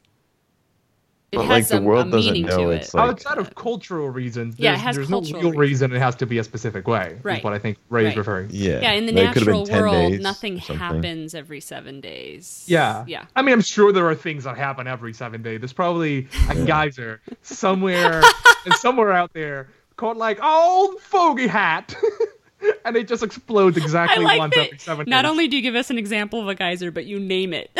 It 1.30 1.37
But, 1.37 1.44
has 1.44 1.50
like, 1.50 1.68
the 1.68 1.76
a, 1.76 1.87
world 1.87 2.06
a 2.06 2.11
doesn't 2.11 2.32
meaning 2.32 2.49
know 2.49 2.56
to 2.56 2.70
it's 2.70 2.94
it. 2.94 2.97
like- 2.97 3.11
Outside 3.11 3.37
of 3.37 3.54
cultural 3.54 4.08
reasons, 4.08 4.54
Yeah, 4.58 4.70
it 4.70 4.73
there's, 4.76 4.82
has 4.82 4.97
there's 4.97 5.08
cultural 5.08 5.42
no 5.42 5.50
real 5.50 5.58
reasons. 5.61 5.82
reason 5.90 5.97
it 5.97 5.99
has 6.00 6.16
to 6.16 6.26
be 6.26 6.38
a 6.38 6.44
specific 6.44 6.88
way. 6.88 7.18
Right. 7.23 7.37
Is 7.38 7.44
what 7.44 7.52
I 7.52 7.58
think 7.58 7.76
Ray 7.90 8.04
Right. 8.04 8.12
is 8.12 8.16
referring. 8.16 8.49
to. 8.49 8.56
yeah. 8.56 8.80
yeah, 8.80 8.92
in 8.92 9.04
the 9.04 9.12
Like, 9.12 9.25
it 9.25 9.32
could've 9.35 9.47
been 9.47 9.62
natural 9.64 9.92
world, 10.08 10.20
nothing 10.20 10.56
happens 10.56 11.35
every 11.35 11.61
seven 11.61 12.00
days. 12.00 12.64
Yeah. 12.66 13.04
Yeah. 13.06 13.26
I 13.37 13.42
mean, 13.42 13.52
I'm 13.52 13.61
sure 13.61 13.92
there 13.92 14.06
are 14.08 14.14
things 14.14 14.44
that 14.44 14.56
happen 14.56 14.87
every 14.87 15.12
seven 15.12 15.42
days. 15.42 15.61
There's 15.61 15.75
probably 15.75 16.28
a 16.49 16.64
geyser 16.64 17.20
somewhere, 17.42 18.23
somewhere 18.78 19.12
out 19.12 19.35
there 19.35 19.68
called 19.99 20.17
like 20.17 20.43
old 20.43 20.99
fogey 21.00 21.47
hat, 21.47 21.95
and 22.87 22.97
it 22.97 23.07
just 23.07 23.23
explodes 23.23 23.76
exactly 23.76 24.25
like 24.25 24.38
once 24.38 24.57
every 24.57 24.78
seven 24.78 25.07
Not 25.09 25.23
days. 25.23 25.31
only 25.31 25.49
do 25.49 25.57
you 25.57 25.62
give 25.62 25.75
us 25.75 25.90
an 25.90 25.99
example 25.99 26.40
of 26.40 26.49
a 26.49 26.55
geyser, 26.55 26.90
but 26.90 27.05
you 27.05 27.21
name 27.21 27.52
it. 27.52 27.71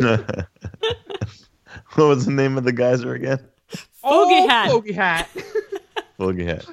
what 1.94 2.06
was 2.06 2.26
the 2.26 2.32
name 2.32 2.58
of 2.58 2.64
the 2.64 2.72
geyser 2.72 3.14
again? 3.14 3.38
Fogey 3.68 4.34
old 4.40 4.50
hat. 4.50 4.70
fogey 4.70 4.92
hat. 4.92 5.28
Fogey 6.18 6.44
hat. 6.44 6.66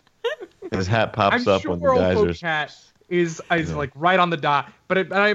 His 0.72 0.88
hat 0.88 1.13
pops 1.13 1.48
I'm 1.48 1.54
up 1.54 1.62
sure 1.62 1.72
when 1.72 1.80
the 1.80 1.88
old 1.88 1.98
fogey 2.00 2.16
geysers. 2.16 2.42
hat 2.42 2.75
is 3.10 3.42
is 3.51 3.70
Yeah. 3.70 3.75
like 3.75 3.92
right 3.96 4.20
on 4.20 4.30
the 4.30 4.38
dot, 4.38 4.72
but 4.88 4.98
it, 4.98 5.12
I 5.13 5.34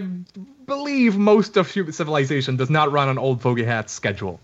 believe 0.67 1.17
most 1.17 1.57
of 1.57 1.71
human 1.71 1.93
civilization 1.93 2.57
does 2.57 2.69
not 2.71 2.93
run 2.93 3.09
on 3.09 3.19
old 3.19 3.41
fogey 3.41 3.65
hat's 3.65 3.93
schedule. 3.93 4.41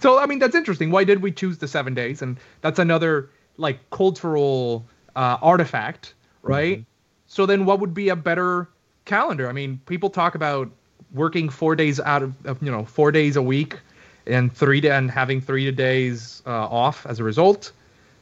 So 0.00 0.18
I 0.18 0.26
mean 0.26 0.38
that's 0.38 0.56
interesting. 0.56 0.90
Why 0.90 1.04
did 1.04 1.22
we 1.22 1.32
choose 1.32 1.58
the 1.58 1.68
seven 1.68 1.94
days? 1.94 2.22
And 2.22 2.36
that's 2.60 2.78
another 2.78 3.30
like 3.56 3.78
cultural 3.90 4.84
uh, 5.16 5.36
artifact, 5.42 6.14
right? 6.42 6.84
So 7.26 7.44
then, 7.44 7.66
what 7.66 7.80
would 7.80 7.92
be 7.92 8.08
a 8.08 8.16
better 8.16 8.68
calendar? 9.04 9.48
I 9.48 9.52
mean, 9.52 9.80
people 9.86 10.10
talk 10.10 10.34
about 10.34 10.70
working 11.12 11.48
four 11.48 11.76
days 11.76 12.00
out 12.00 12.22
of, 12.22 12.46
of 12.46 12.62
you 12.62 12.70
know 12.70 12.84
four 12.84 13.12
days 13.12 13.36
a 13.36 13.42
week, 13.42 13.78
and 14.26 14.52
three 14.52 14.80
to, 14.80 14.88
and 14.88 15.10
having 15.10 15.40
three 15.40 15.70
days 15.70 16.42
uh, 16.46 16.50
off 16.50 17.04
as 17.06 17.20
a 17.20 17.24
result. 17.24 17.72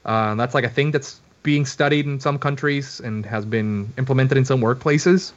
Uh, 0.05 0.35
that's 0.35 0.55
like 0.55 0.65
a 0.65 0.69
thing 0.69 0.91
that's 0.91 1.21
being 1.43 1.65
studied 1.65 2.07
in 2.07 2.19
some 2.19 2.39
countries 2.39 3.01
and 3.01 3.25
has 3.25 3.45
been 3.45 3.93
implemented 3.97 4.37
in 4.37 4.45
some 4.45 4.61
workplaces. 4.61 5.33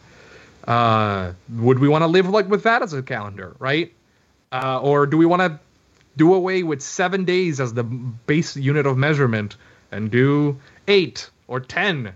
Uh, 0.67 1.33
would 1.57 1.79
we 1.79 1.87
want 1.87 2.01
to 2.01 2.07
live 2.07 2.27
like 2.29 2.49
with 2.49 2.63
that 2.63 2.81
as 2.81 2.93
a 2.93 3.03
calendar, 3.03 3.55
right? 3.59 3.93
Uh, 4.51 4.79
or 4.81 5.05
do 5.05 5.17
we 5.17 5.25
want 5.25 5.41
to 5.41 5.59
do 6.17 6.33
away 6.33 6.63
with 6.63 6.81
seven 6.81 7.25
days 7.25 7.59
as 7.59 7.73
the 7.73 7.83
base 7.83 8.55
unit 8.55 8.85
of 8.85 8.97
measurement 8.97 9.55
and 9.91 10.11
do 10.11 10.57
eight 10.87 11.29
or 11.47 11.59
ten. 11.59 12.13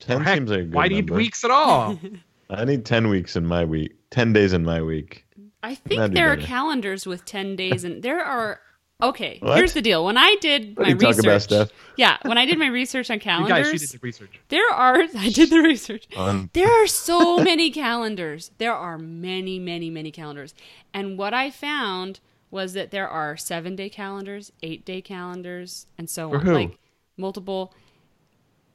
Ten 0.00 0.20
Or 0.20 0.24
heck, 0.24 0.36
seems 0.36 0.50
like 0.50 0.60
a 0.60 0.62
good 0.64 0.74
why 0.74 0.88
need 0.88 1.10
weeks 1.10 1.44
at 1.44 1.50
all? 1.50 1.98
I 2.50 2.64
need 2.64 2.84
ten 2.84 3.08
weeks 3.08 3.36
in 3.36 3.46
my 3.46 3.64
week. 3.64 3.92
Ten 4.10 4.32
days 4.32 4.52
in 4.52 4.64
my 4.64 4.82
week. 4.82 5.24
I 5.62 5.74
think 5.74 5.98
That'd 5.98 6.10
be 6.12 6.14
there 6.16 6.30
are 6.30 6.36
calendars 6.36 7.06
with 7.06 7.24
10 7.24 7.56
days 7.56 7.84
and 7.84 8.02
there 8.02 8.20
are 8.22 8.60
Okay, 9.02 9.38
What? 9.42 9.56
here's 9.56 9.72
the 9.72 9.80
deal. 9.80 10.04
When 10.04 10.18
I 10.18 10.36
did 10.40 10.76
What 10.76 10.86
my 10.86 10.92
are 10.92 10.96
you 10.96 11.08
research, 11.08 11.24
about, 11.24 11.42
Steph? 11.42 11.70
yeah, 11.96 12.18
when 12.22 12.36
I 12.36 12.44
did 12.44 12.58
my 12.58 12.66
research 12.68 13.10
on 13.10 13.16
you 13.16 13.20
calendars, 13.22 13.70
guys, 13.72 13.80
she 13.80 13.86
did 13.86 13.90
the 13.90 13.98
research. 14.02 14.40
there 14.50 14.70
are 14.70 15.02
I 15.18 15.30
did 15.30 15.48
the 15.50 15.60
research. 15.60 16.06
On 16.16 16.50
There 16.52 16.68
are 16.84 16.86
so 16.86 17.38
many 17.38 17.70
calendars. 17.70 18.50
There 18.58 18.74
are 18.74 18.98
many, 18.98 19.58
many, 19.58 19.88
many 19.88 20.10
calendars. 20.10 20.54
And 20.92 21.16
what 21.18 21.32
I 21.32 21.50
found 21.50 22.20
was 22.54 22.72
that 22.72 22.90
there 22.90 23.08
are 23.08 23.36
seven 23.36 23.76
day 23.76 23.90
calendars, 23.90 24.50
eight 24.62 24.86
day 24.86 25.02
calendars, 25.02 25.86
and 25.98 26.08
so 26.08 26.30
For 26.30 26.36
on. 26.38 26.46
who? 26.46 26.54
Like 26.54 26.78
multiple. 27.18 27.74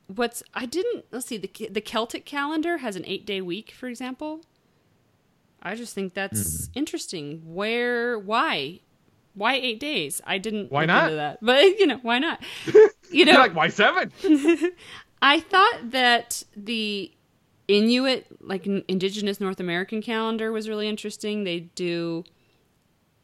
What's 0.07 0.43
I 0.53 0.65
didn't 0.65 1.05
let's 1.11 1.25
see 1.27 1.37
the 1.37 1.49
the 1.71 1.81
Celtic 1.81 2.25
calendar 2.25 2.77
has 2.77 2.95
an 2.95 3.03
eight 3.07 3.25
day 3.25 3.41
week, 3.41 3.71
for 3.71 3.87
example. 3.87 4.41
I 5.61 5.75
just 5.75 5.93
think 5.95 6.13
that's 6.13 6.65
Hmm. 6.67 6.71
interesting. 6.75 7.41
Where 7.45 8.17
why 8.19 8.81
why 9.35 9.55
eight 9.55 9.79
days? 9.79 10.19
I 10.25 10.37
didn't 10.39 10.71
Why 10.71 10.85
not? 10.85 11.11
that, 11.11 11.39
but 11.41 11.63
you 11.79 11.87
know 11.87 11.99
why 12.01 12.19
not? 12.19 12.41
You 13.11 13.25
know, 13.25 13.31
You're 13.31 13.41
like, 13.41 13.55
why 13.55 13.69
seven? 13.69 14.11
I 15.23 15.39
thought 15.39 15.79
that 15.91 16.43
the 16.55 17.11
Inuit, 17.67 18.27
like 18.39 18.67
indigenous 18.67 19.39
North 19.41 19.59
American 19.59 19.99
calendar, 20.03 20.51
was 20.51 20.69
really 20.69 20.87
interesting. 20.87 21.43
They 21.43 21.61
do 21.73 22.23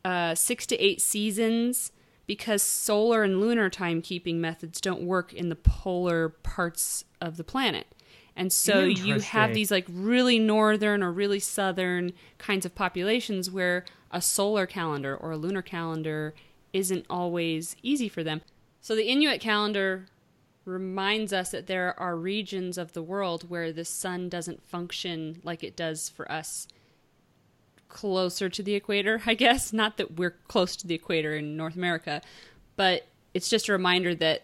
uh, 0.05 0.35
six 0.35 0.67
to 0.67 0.77
eight 0.77 1.01
seasons 1.01 1.91
because 2.27 2.61
solar 2.61 3.23
and 3.23 3.41
lunar 3.41 3.69
timekeeping 3.69 4.35
methods 4.35 4.79
don't 4.79 5.01
work 5.01 5.33
in 5.33 5.49
the 5.49 5.55
polar 5.55 6.29
parts 6.29 7.03
of 7.19 7.37
the 7.37 7.43
planet. 7.43 7.87
And 8.35 8.53
so 8.53 8.83
you 8.83 9.19
have 9.19 9.53
these 9.53 9.71
like 9.71 9.85
really 9.89 10.37
northern 10.37 11.01
or 11.01 11.11
really 11.11 11.39
southern 11.39 12.11
kinds 12.37 12.65
of 12.65 12.75
populations 12.75 13.49
where 13.49 13.85
a 14.11 14.21
solar 14.21 14.65
calendar 14.65 15.15
or 15.15 15.31
a 15.31 15.37
lunar 15.37 15.61
calendar 15.61 16.35
isn't 16.71 17.05
always 17.09 17.75
easy 17.81 18.09
for 18.09 18.23
them. 18.23 18.41
So 18.81 18.95
the 18.95 19.07
Inuit 19.07 19.39
calendar 19.39 20.07
reminds 20.65 21.31
us 21.31 21.51
that 21.51 21.67
there 21.67 21.97
are 21.99 22.15
regions 22.15 22.77
of 22.77 22.93
the 22.93 23.01
world 23.01 23.49
where 23.49 23.71
the 23.71 23.85
sun 23.85 24.29
doesn't 24.29 24.67
function 24.67 25.39
like 25.43 25.63
it 25.63 25.75
does 25.75 26.09
for 26.09 26.29
us 26.31 26.67
closer 27.95 28.49
to 28.49 28.61
the 28.61 28.75
equator, 28.75 29.21
I 29.25 29.35
guess. 29.35 29.71
Not 29.71 29.95
that 29.95 30.17
we're 30.17 30.35
close 30.49 30.75
to 30.75 30.85
the 30.85 30.93
equator 30.93 31.33
in 31.33 31.55
North 31.55 31.77
America, 31.77 32.21
but 32.75 33.07
it's 33.33 33.47
just 33.47 33.69
a 33.69 33.71
reminder 33.71 34.13
that 34.15 34.43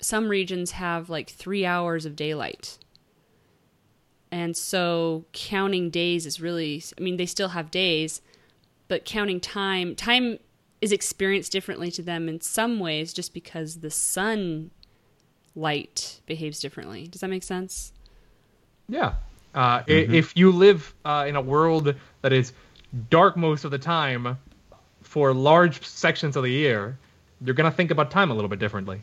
some 0.00 0.28
regions 0.28 0.72
have 0.72 1.08
like 1.08 1.30
three 1.30 1.64
hours 1.64 2.04
of 2.04 2.16
daylight. 2.16 2.78
And 4.32 4.56
so 4.56 5.24
counting 5.32 5.88
days 5.88 6.26
is 6.26 6.40
really, 6.40 6.82
I 6.98 7.00
mean, 7.00 7.16
they 7.16 7.26
still 7.26 7.50
have 7.50 7.70
days, 7.70 8.20
but 8.88 9.04
counting 9.04 9.38
time, 9.38 9.94
time 9.94 10.40
is 10.80 10.90
experienced 10.90 11.52
differently 11.52 11.92
to 11.92 12.02
them 12.02 12.28
in 12.28 12.40
some 12.40 12.80
ways 12.80 13.12
just 13.12 13.32
because 13.32 13.76
the 13.76 13.90
sun 13.90 14.72
light 15.54 16.20
behaves 16.26 16.58
differently. 16.58 17.06
Does 17.06 17.20
that 17.20 17.30
make 17.30 17.44
sense? 17.44 17.92
Yeah. 18.88 19.14
Uh, 19.54 19.84
i 19.86 19.92
If 19.92 20.36
you 20.36 20.50
live 20.50 20.92
uh, 21.04 21.24
in 21.28 21.36
a 21.36 21.40
world 21.40 21.94
that 22.22 22.32
is 22.32 22.52
dark 23.10 23.36
most 23.36 23.64
of 23.64 23.70
the 23.70 23.78
time 23.78 24.38
for 25.02 25.32
large 25.32 25.86
sections 25.86 26.36
of 26.36 26.42
the 26.42 26.50
year, 26.50 26.98
you're 27.44 27.54
going 27.54 27.70
to 27.70 27.76
think 27.76 27.90
about 27.90 28.10
time 28.10 28.30
a 28.30 28.34
little 28.34 28.48
bit 28.48 28.58
differently. 28.58 29.00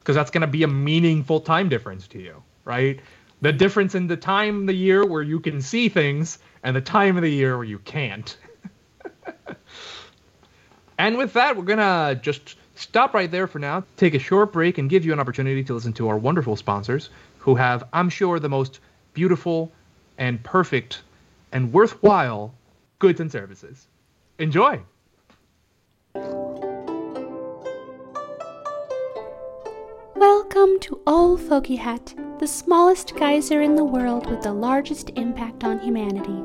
Because 0.00 0.14
that's 0.14 0.30
going 0.30 0.42
to 0.42 0.46
be 0.46 0.62
a 0.62 0.68
meaningful 0.68 1.40
time 1.40 1.68
difference 1.68 2.08
to 2.08 2.18
you, 2.18 2.42
right? 2.64 3.00
The 3.40 3.52
difference 3.52 3.94
in 3.94 4.06
the 4.06 4.16
time 4.16 4.62
of 4.62 4.66
the 4.66 4.74
year 4.74 5.04
where 5.04 5.22
you 5.22 5.40
can 5.40 5.60
see 5.60 5.88
things 5.88 6.38
and 6.62 6.74
the 6.74 6.80
time 6.80 7.16
of 7.16 7.22
the 7.22 7.30
year 7.30 7.56
where 7.56 7.66
you 7.66 7.78
can't. 7.78 8.36
And 10.98 11.16
with 11.16 11.32
that, 11.34 11.56
we're 11.56 11.62
going 11.62 11.78
to 11.78 12.20
just 12.20 12.56
stop 12.74 13.14
right 13.14 13.30
there 13.30 13.46
for 13.46 13.60
now, 13.60 13.84
take 13.96 14.14
a 14.14 14.18
short 14.18 14.52
break, 14.52 14.78
and 14.78 14.90
give 14.90 15.04
you 15.04 15.12
an 15.12 15.20
opportunity 15.20 15.62
to 15.62 15.74
listen 15.74 15.92
to 15.94 16.08
our 16.08 16.18
wonderful 16.18 16.56
sponsors 16.56 17.10
who 17.38 17.54
have, 17.54 17.84
I'm 17.92 18.10
sure, 18.10 18.40
the 18.40 18.48
most 18.48 18.80
beautiful 19.14 19.70
and 20.18 20.42
perfect 20.42 21.02
and 21.52 21.72
worthwhile 21.72 22.54
goods 22.98 23.20
and 23.20 23.30
services. 23.30 23.86
Enjoy. 24.38 24.80
Welcome 30.14 30.80
to 30.80 31.00
Old 31.06 31.40
Fogey 31.40 31.76
Hat, 31.76 32.14
the 32.38 32.46
smallest 32.46 33.14
geyser 33.16 33.60
in 33.62 33.76
the 33.76 33.84
world 33.84 34.28
with 34.28 34.42
the 34.42 34.52
largest 34.52 35.10
impact 35.10 35.62
on 35.62 35.78
humanity. 35.78 36.42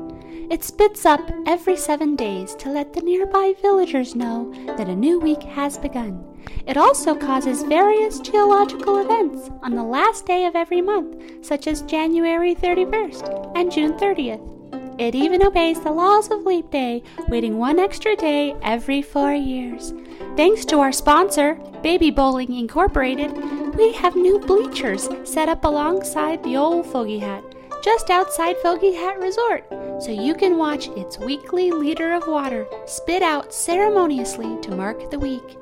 It 0.50 0.62
spits 0.62 1.04
up 1.06 1.28
every 1.46 1.76
seven 1.76 2.14
days 2.14 2.54
to 2.56 2.70
let 2.70 2.92
the 2.92 3.00
nearby 3.00 3.54
villagers 3.60 4.14
know 4.14 4.52
that 4.76 4.88
a 4.88 4.94
new 4.94 5.18
week 5.18 5.42
has 5.42 5.78
begun. 5.78 6.24
It 6.66 6.76
also 6.76 7.14
causes 7.14 7.62
various 7.62 8.20
geological 8.20 8.98
events 8.98 9.50
on 9.62 9.74
the 9.74 9.82
last 9.82 10.26
day 10.26 10.44
of 10.44 10.54
every 10.54 10.82
month, 10.82 11.44
such 11.44 11.66
as 11.66 11.82
January 11.82 12.54
31st 12.54 13.56
and 13.56 13.72
June 13.72 13.94
30th. 13.94 14.53
It 14.96 15.14
even 15.16 15.42
obeys 15.42 15.80
the 15.80 15.90
laws 15.90 16.30
of 16.30 16.46
Leap 16.46 16.70
Day, 16.70 17.02
waiting 17.28 17.58
one 17.58 17.80
extra 17.80 18.14
day 18.14 18.54
every 18.62 19.02
four 19.02 19.32
years. 19.32 19.92
Thanks 20.36 20.64
to 20.66 20.78
our 20.78 20.92
sponsor, 20.92 21.56
Baby 21.82 22.12
Bowling 22.12 22.54
Incorporated, 22.54 23.32
we 23.74 23.92
have 23.94 24.14
new 24.14 24.38
bleachers 24.38 25.08
set 25.24 25.48
up 25.48 25.64
alongside 25.64 26.44
the 26.44 26.56
old 26.56 26.86
Fogey 26.86 27.18
Hat, 27.18 27.42
just 27.82 28.08
outside 28.08 28.56
Fogey 28.58 28.94
Hat 28.94 29.18
Resort, 29.18 29.66
so 30.00 30.12
you 30.12 30.32
can 30.32 30.58
watch 30.58 30.86
its 30.90 31.18
weekly 31.18 31.72
liter 31.72 32.12
of 32.12 32.28
water 32.28 32.66
spit 32.86 33.22
out 33.22 33.52
ceremoniously 33.52 34.60
to 34.60 34.76
mark 34.76 35.10
the 35.10 35.18
week. 35.18 35.56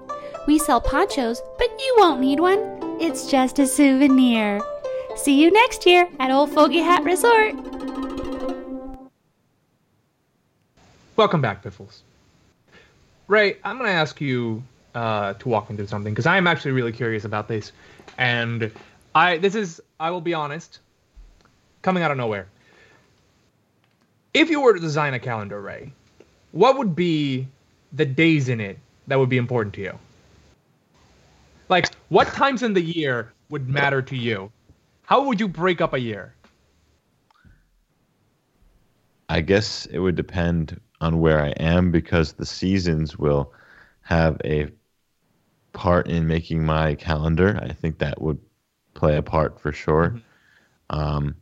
We 0.46 0.58
sell 0.58 0.80
ponchos, 0.80 1.40
but 1.56 1.70
you 1.78 1.94
won't 1.98 2.20
need 2.20 2.38
one. 2.38 2.58
It's 3.00 3.30
just 3.30 3.58
a 3.58 3.66
souvenir. 3.66 4.60
See 5.16 5.40
you 5.42 5.50
next 5.50 5.86
year 5.86 6.08
at 6.18 6.30
Old 6.30 6.50
Fogey 6.52 6.80
Hat 6.80 7.02
Resort. 7.02 7.54
Welcome 11.14 11.42
back, 11.42 11.62
Piffles. 11.62 12.02
Ray, 13.28 13.58
I'm 13.64 13.76
going 13.76 13.88
to 13.88 13.94
ask 13.94 14.18
you 14.20 14.62
uh, 14.94 15.34
to 15.34 15.48
walk 15.48 15.68
me 15.68 15.76
through 15.76 15.86
something 15.86 16.12
because 16.12 16.24
I 16.24 16.38
am 16.38 16.46
actually 16.46 16.72
really 16.72 16.92
curious 16.92 17.24
about 17.24 17.48
this, 17.48 17.72
and 18.16 18.72
I 19.14 19.36
this 19.36 19.54
is 19.54 19.80
I 20.00 20.10
will 20.10 20.22
be 20.22 20.32
honest, 20.32 20.80
coming 21.82 22.02
out 22.02 22.10
of 22.10 22.16
nowhere. 22.16 22.46
If 24.32 24.48
you 24.48 24.62
were 24.62 24.72
to 24.72 24.80
design 24.80 25.12
a 25.12 25.18
calendar, 25.18 25.60
Ray, 25.60 25.92
what 26.52 26.78
would 26.78 26.96
be 26.96 27.46
the 27.92 28.06
days 28.06 28.48
in 28.48 28.60
it 28.60 28.78
that 29.06 29.18
would 29.18 29.28
be 29.28 29.36
important 29.36 29.74
to 29.74 29.82
you? 29.82 29.98
Like, 31.68 31.94
what 32.08 32.28
times 32.28 32.62
in 32.62 32.72
the 32.72 32.80
year 32.80 33.32
would 33.50 33.68
matter 33.68 34.00
to 34.00 34.16
you? 34.16 34.50
How 35.02 35.24
would 35.24 35.40
you 35.40 35.48
break 35.48 35.82
up 35.82 35.92
a 35.92 36.00
year? 36.00 36.34
I 39.28 39.40
guess 39.40 39.86
it 39.86 39.98
would 39.98 40.14
depend 40.14 40.80
on 41.02 41.20
where 41.20 41.40
I 41.40 41.50
am 41.50 41.90
because 41.90 42.32
the 42.32 42.46
seasons 42.46 43.18
will 43.18 43.52
have 44.02 44.40
a 44.44 44.68
part 45.72 46.08
in 46.08 46.26
making 46.26 46.64
my 46.64 46.94
calendar. 46.94 47.58
I 47.62 47.72
think 47.72 47.98
that 47.98 48.22
would 48.22 48.38
play 48.94 49.16
a 49.16 49.22
part 49.22 49.60
for 49.60 49.72
sure. 49.72 50.20
Um, 50.90 51.34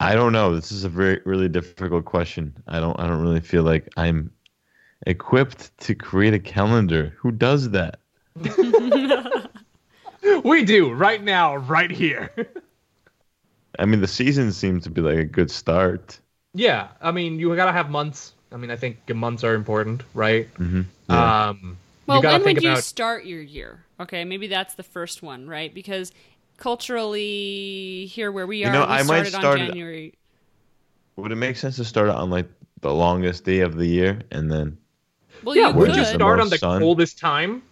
I 0.00 0.14
don't 0.14 0.32
know. 0.32 0.54
This 0.54 0.72
is 0.72 0.84
a 0.84 0.88
very 0.88 1.20
really 1.24 1.48
difficult 1.48 2.04
question. 2.04 2.54
I 2.66 2.80
don't. 2.80 2.98
I 3.00 3.06
don't 3.06 3.22
really 3.22 3.40
feel 3.40 3.62
like 3.62 3.88
I'm 3.96 4.30
equipped 5.06 5.76
to 5.78 5.94
create 5.94 6.34
a 6.34 6.38
calendar. 6.38 7.14
Who 7.18 7.32
does 7.32 7.70
that? 7.70 8.00
We 10.44 10.64
do 10.64 10.92
right 10.92 11.22
now, 11.22 11.56
right 11.56 11.90
here. 11.90 12.30
I 13.78 13.84
mean, 13.84 14.00
the 14.00 14.08
seasons 14.08 14.56
seem 14.56 14.80
to 14.80 14.90
be 14.90 15.00
like 15.00 15.18
a 15.18 15.24
good 15.24 15.50
start. 15.50 16.20
Yeah, 16.56 16.88
I 17.02 17.12
mean, 17.12 17.38
you 17.38 17.54
gotta 17.54 17.72
have 17.72 17.90
months. 17.90 18.32
I 18.50 18.56
mean, 18.56 18.70
I 18.70 18.76
think 18.76 19.08
months 19.14 19.44
are 19.44 19.54
important, 19.54 20.02
right? 20.14 20.48
hmm 20.56 20.82
Um, 21.08 21.76
Well, 22.06 22.22
you 22.22 22.28
when 22.28 22.42
think 22.42 22.56
would 22.56 22.62
you 22.64 22.70
about. 22.70 22.84
start 22.84 23.26
your 23.26 23.42
year? 23.42 23.84
Okay, 24.00 24.24
maybe 24.24 24.46
that's 24.46 24.74
the 24.74 24.82
first 24.82 25.22
one, 25.22 25.48
right? 25.48 25.72
Because 25.72 26.12
culturally, 26.56 28.06
here 28.06 28.32
where 28.32 28.46
we 28.46 28.64
are, 28.64 28.68
You 28.68 28.70
are, 28.70 28.80
know, 28.80 28.86
we 28.86 28.92
I 28.92 29.02
might 29.02 29.04
started 29.04 29.34
on 29.34 29.40
start 29.42 29.60
it- 29.60 29.66
January. 29.66 30.14
Would 31.16 31.32
it 31.32 31.36
make 31.36 31.56
sense 31.56 31.76
to 31.76 31.84
start 31.84 32.08
on 32.10 32.30
like 32.30 32.46
the 32.80 32.92
longest 32.92 33.44
day 33.44 33.60
of 33.60 33.76
the 33.76 33.86
year 33.86 34.20
and 34.30 34.50
then? 34.50 34.76
Well, 35.42 35.56
yeah, 35.56 35.68
you 35.68 35.74
would 35.74 35.88
could. 35.90 35.96
you 35.96 36.04
start 36.04 36.40
on 36.40 36.48
the 36.48 36.58
sun? 36.58 36.80
coldest 36.80 37.18
time? 37.18 37.62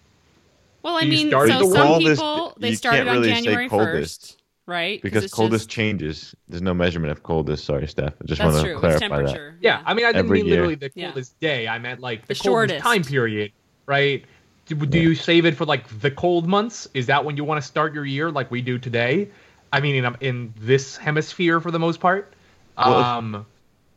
well, 0.82 0.96
I 0.96 1.04
mean, 1.04 1.30
so 1.30 1.70
some 1.72 1.98
people 1.98 2.54
they 2.58 2.70
you 2.70 2.76
started 2.76 3.08
on 3.08 3.16
really 3.16 3.28
January 3.28 3.68
first, 3.68 4.38
right? 4.66 5.00
Because 5.02 5.30
coldest 5.32 5.64
just- 5.66 5.70
changes. 5.70 6.34
There's 6.48 6.62
no 6.62 6.74
measurement 6.74 7.10
of 7.12 7.22
coldest. 7.22 7.64
Sorry, 7.64 7.86
Steph. 7.86 8.14
I 8.20 8.24
just 8.26 8.40
That's 8.40 8.52
want 8.54 8.56
to 8.56 8.62
true. 8.62 8.72
It's 8.74 8.80
clarify 8.80 8.98
that. 9.08 9.08
temperature. 9.26 9.56
Yeah, 9.60 9.82
I 9.84 9.94
mean, 9.94 10.04
I 10.04 10.08
didn't 10.12 10.26
Every 10.26 10.38
mean 10.38 10.46
year. 10.46 10.54
literally 10.56 10.74
the 10.76 10.90
Yeah. 10.94 11.06
coldest 11.06 11.38
day. 11.40 11.68
I 11.68 11.78
meant 11.78 12.00
like 12.00 12.22
the, 12.26 12.34
The 12.34 12.40
coldest 12.40 12.44
shortest. 12.44 12.82
time 12.82 13.02
period, 13.02 13.52
right? 13.86 14.24
do, 14.66 14.74
do 14.76 14.98
you 14.98 15.14
save 15.14 15.44
it 15.44 15.54
for 15.54 15.66
like 15.66 15.86
the 16.00 16.10
cold 16.10 16.48
months? 16.48 16.88
Is 16.94 17.04
that 17.06 17.22
when 17.24 17.36
you 17.36 17.44
want 17.44 17.60
to 17.60 17.66
start 17.68 17.92
your 17.92 18.06
year, 18.06 18.30
like 18.30 18.50
we 18.50 18.62
do 18.62 18.78
today? 18.78 19.28
I 19.74 19.80
mean, 19.80 20.02
in 20.02 20.16
in 20.20 20.54
this 20.58 20.96
hemisphere 20.96 21.60
for 21.60 21.70
the 21.70 21.78
most 21.78 22.00
part. 22.00 22.32
Well, 22.78 22.98
if- 23.00 23.04
um, 23.06 23.46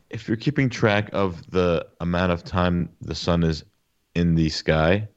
if 0.10 0.28
you're 0.28 0.36
keeping 0.38 0.70
track 0.70 1.10
of 1.14 1.50
the 1.52 1.86
amount 2.02 2.32
of 2.34 2.44
time 2.44 2.90
the 3.02 3.16
sun 3.16 3.44
is 3.44 3.64
in 4.16 4.36
the 4.36 4.50
sky, 4.50 5.08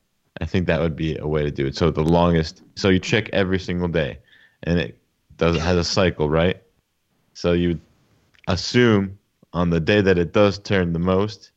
I 0.41 0.45
think 0.47 0.67
that 0.69 0.81
would 0.81 0.95
be 0.97 1.17
a 1.17 1.27
way 1.27 1.43
to 1.43 1.51
do 1.51 1.67
it. 1.67 1.77
So 1.77 1.91
the 1.91 2.03
longest, 2.05 2.63
so 2.77 2.89
you 2.89 2.99
check 3.01 3.29
every 3.33 3.59
single 3.59 3.89
day, 3.89 4.19
and 4.65 4.79
it 4.79 5.00
does 5.41 5.59
has 5.59 5.77
a 5.77 5.85
cycle, 5.85 6.29
right? 6.29 6.63
So 7.35 7.53
you 7.53 7.81
assume 8.47 9.19
on 9.53 9.71
the 9.71 9.81
day 9.81 10.01
that 10.01 10.19
it 10.19 10.33
does 10.33 10.59
turn 10.59 10.93
the 10.93 10.99
most 10.99 11.51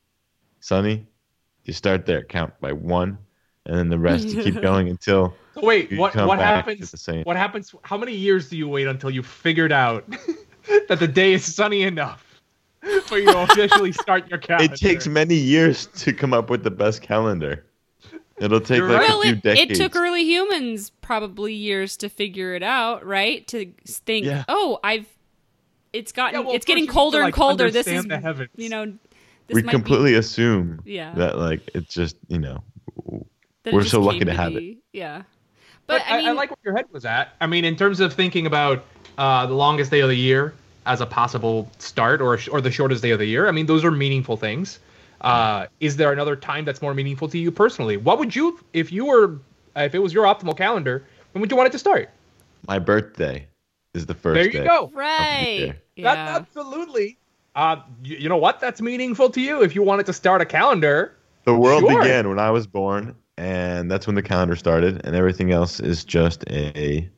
sunny, 0.61 1.05
you 1.65 1.73
start 1.73 2.05
there, 2.05 2.23
count 2.23 2.53
by 2.61 2.71
one, 2.71 3.17
and 3.65 3.77
then 3.77 3.89
the 3.89 3.99
rest 3.99 4.29
you 4.29 4.41
keep 4.41 4.61
going 4.69 4.89
until 4.89 5.35
so 5.53 5.65
wait, 5.65 5.91
you 5.91 5.97
what 5.97 6.13
come 6.13 6.27
what 6.27 6.39
back 6.39 6.65
happens? 6.65 6.89
the 6.89 6.97
same. 6.97 7.23
What 7.23 7.35
happens? 7.35 7.75
How 7.83 7.97
many 7.97 8.13
years 8.13 8.49
do 8.49 8.57
you 8.57 8.67
wait 8.67 8.87
until 8.87 9.11
you 9.11 9.21
figured 9.21 9.71
out 9.71 10.09
that 10.87 10.99
the 10.99 11.07
day 11.07 11.33
is 11.33 11.43
sunny 11.43 11.83
enough 11.83 12.41
for 13.05 13.19
you 13.19 13.31
to 13.31 13.39
officially 13.39 13.91
start 13.91 14.29
your 14.29 14.39
calendar? 14.39 14.73
It 14.73 14.77
takes 14.77 15.07
many 15.07 15.35
years 15.35 15.87
to 15.87 16.13
come 16.13 16.33
up 16.33 16.49
with 16.49 16.63
the 16.63 16.71
best 16.71 17.01
calendar. 17.01 17.65
It'll 18.37 18.59
take 18.59 18.81
like 18.81 18.89
well, 18.89 19.21
a 19.21 19.23
few 19.23 19.51
it, 19.51 19.71
it 19.71 19.75
took 19.75 19.95
early 19.95 20.23
humans 20.23 20.89
probably 21.01 21.53
years 21.53 21.97
to 21.97 22.09
figure 22.09 22.55
it 22.55 22.63
out, 22.63 23.05
right? 23.05 23.45
To 23.47 23.71
think, 23.85 24.25
Yeah. 24.25 24.43
oh, 24.47 24.79
I've 24.83 25.05
it's 25.91 26.11
gotten 26.11 26.39
Yeah, 26.39 26.45
well, 26.47 26.55
it's 26.55 26.65
getting 26.65 26.83
you 26.83 26.87
need 26.87 26.91
to, 26.91 26.93
colder 26.93 27.21
and 27.21 27.33
colder. 27.33 27.69
This 27.69 27.87
is 27.87 28.05
the 28.05 28.49
you 28.55 28.69
know, 28.69 28.85
this 28.85 29.55
we 29.55 29.61
might 29.61 29.71
completely 29.71 30.15
assume 30.15 30.81
Yeah. 30.83 31.13
that 31.15 31.37
like 31.37 31.69
it's 31.75 31.93
just 31.93 32.15
you 32.27 32.39
know 32.39 32.63
that 33.63 33.73
we're 33.73 33.83
so 33.83 34.01
lucky 34.01 34.19
came 34.19 34.27
to 34.27 34.33
have 34.33 34.55
it. 34.55 34.77
Yeah, 34.91 35.23
But, 35.85 36.01
but, 36.07 36.11
I 36.11 36.17
mean, 36.23 36.35
like 36.35 36.49
where 36.49 36.57
your 36.63 36.75
head 36.75 36.85
was 36.91 37.05
at. 37.05 37.33
I 37.39 37.47
mean, 37.47 37.65
in 37.65 37.75
terms 37.75 37.99
of 37.99 38.13
thinking 38.13 38.47
about 38.47 38.83
uh, 39.17 39.45
the 39.45 39.53
longest 39.53 39.91
day 39.91 39.99
of 39.99 40.09
the 40.09 40.17
year 40.17 40.55
as 40.85 41.01
a 41.01 41.05
possible 41.05 41.69
start, 41.77 42.21
or 42.21 42.39
or 42.51 42.61
the 42.61 42.71
shortest 42.71 43.01
day 43.03 43.11
of 43.11 43.19
the 43.19 43.25
year. 43.25 43.47
I 43.47 43.51
mean, 43.51 43.65
those 43.67 43.85
are 43.85 43.91
meaningful 43.91 44.37
things. 44.37 44.79
Uh, 45.23 45.67
is 45.79 45.95
there 45.97 46.11
another 46.11 46.35
time 46.35 46.65
that's 46.65 46.81
more 46.81 46.93
meaningful 46.93 47.27
to 47.29 47.37
you 47.37 47.51
personally? 47.51 47.97
What 47.97 48.19
would 48.19 48.35
you, 48.35 48.59
if 48.73 48.91
you 48.91 49.05
were, 49.05 49.39
if 49.75 49.95
it 49.95 49.99
was 49.99 50.13
your 50.13 50.25
optimal 50.25 50.55
calendar, 50.57 51.05
when 51.31 51.41
would 51.41 51.49
you 51.51 51.57
want 51.57 51.67
it 51.67 51.71
to 51.71 51.79
start? 51.79 52.09
my 52.67 52.79
birthday 52.79 53.45
is 53.93 54.05
the 54.05 54.13
first 54.13 54.35
There 54.35 54.45
you 54.45 54.51
day. 54.51 54.63
go. 54.65 54.89
right? 54.93 55.75
Yeah. 55.95 56.13
That's 56.15 56.39
absolutely. 56.39 57.17
Uh, 57.55 57.77
you, 58.03 58.17
you 58.17 58.29
know 58.29 58.37
what? 58.37 58.59
That's 58.61 58.81
meaningful 58.81 59.29
to 59.31 59.41
you. 59.41 59.61
If 59.61 59.75
you 59.75 59.83
wanted 59.83 60.05
to 60.07 60.13
start 60.13 60.41
a 60.41 60.45
calendar, 60.45 61.15
The 61.45 61.55
world 61.55 61.83
Sure. 61.83 62.01
began 62.01 62.29
when 62.29 62.39
I 62.39 62.49
was 62.51 62.65
born, 62.65 63.15
and 63.37 63.91
that's 63.91 64.07
when 64.07 64.15
the 64.15 64.21
calendar 64.23 64.55
started, 64.55 65.01
and 65.05 65.15
everything 65.15 65.51
else 65.51 65.79
is 65.81 66.03
just 66.05 66.43
a, 66.49 67.09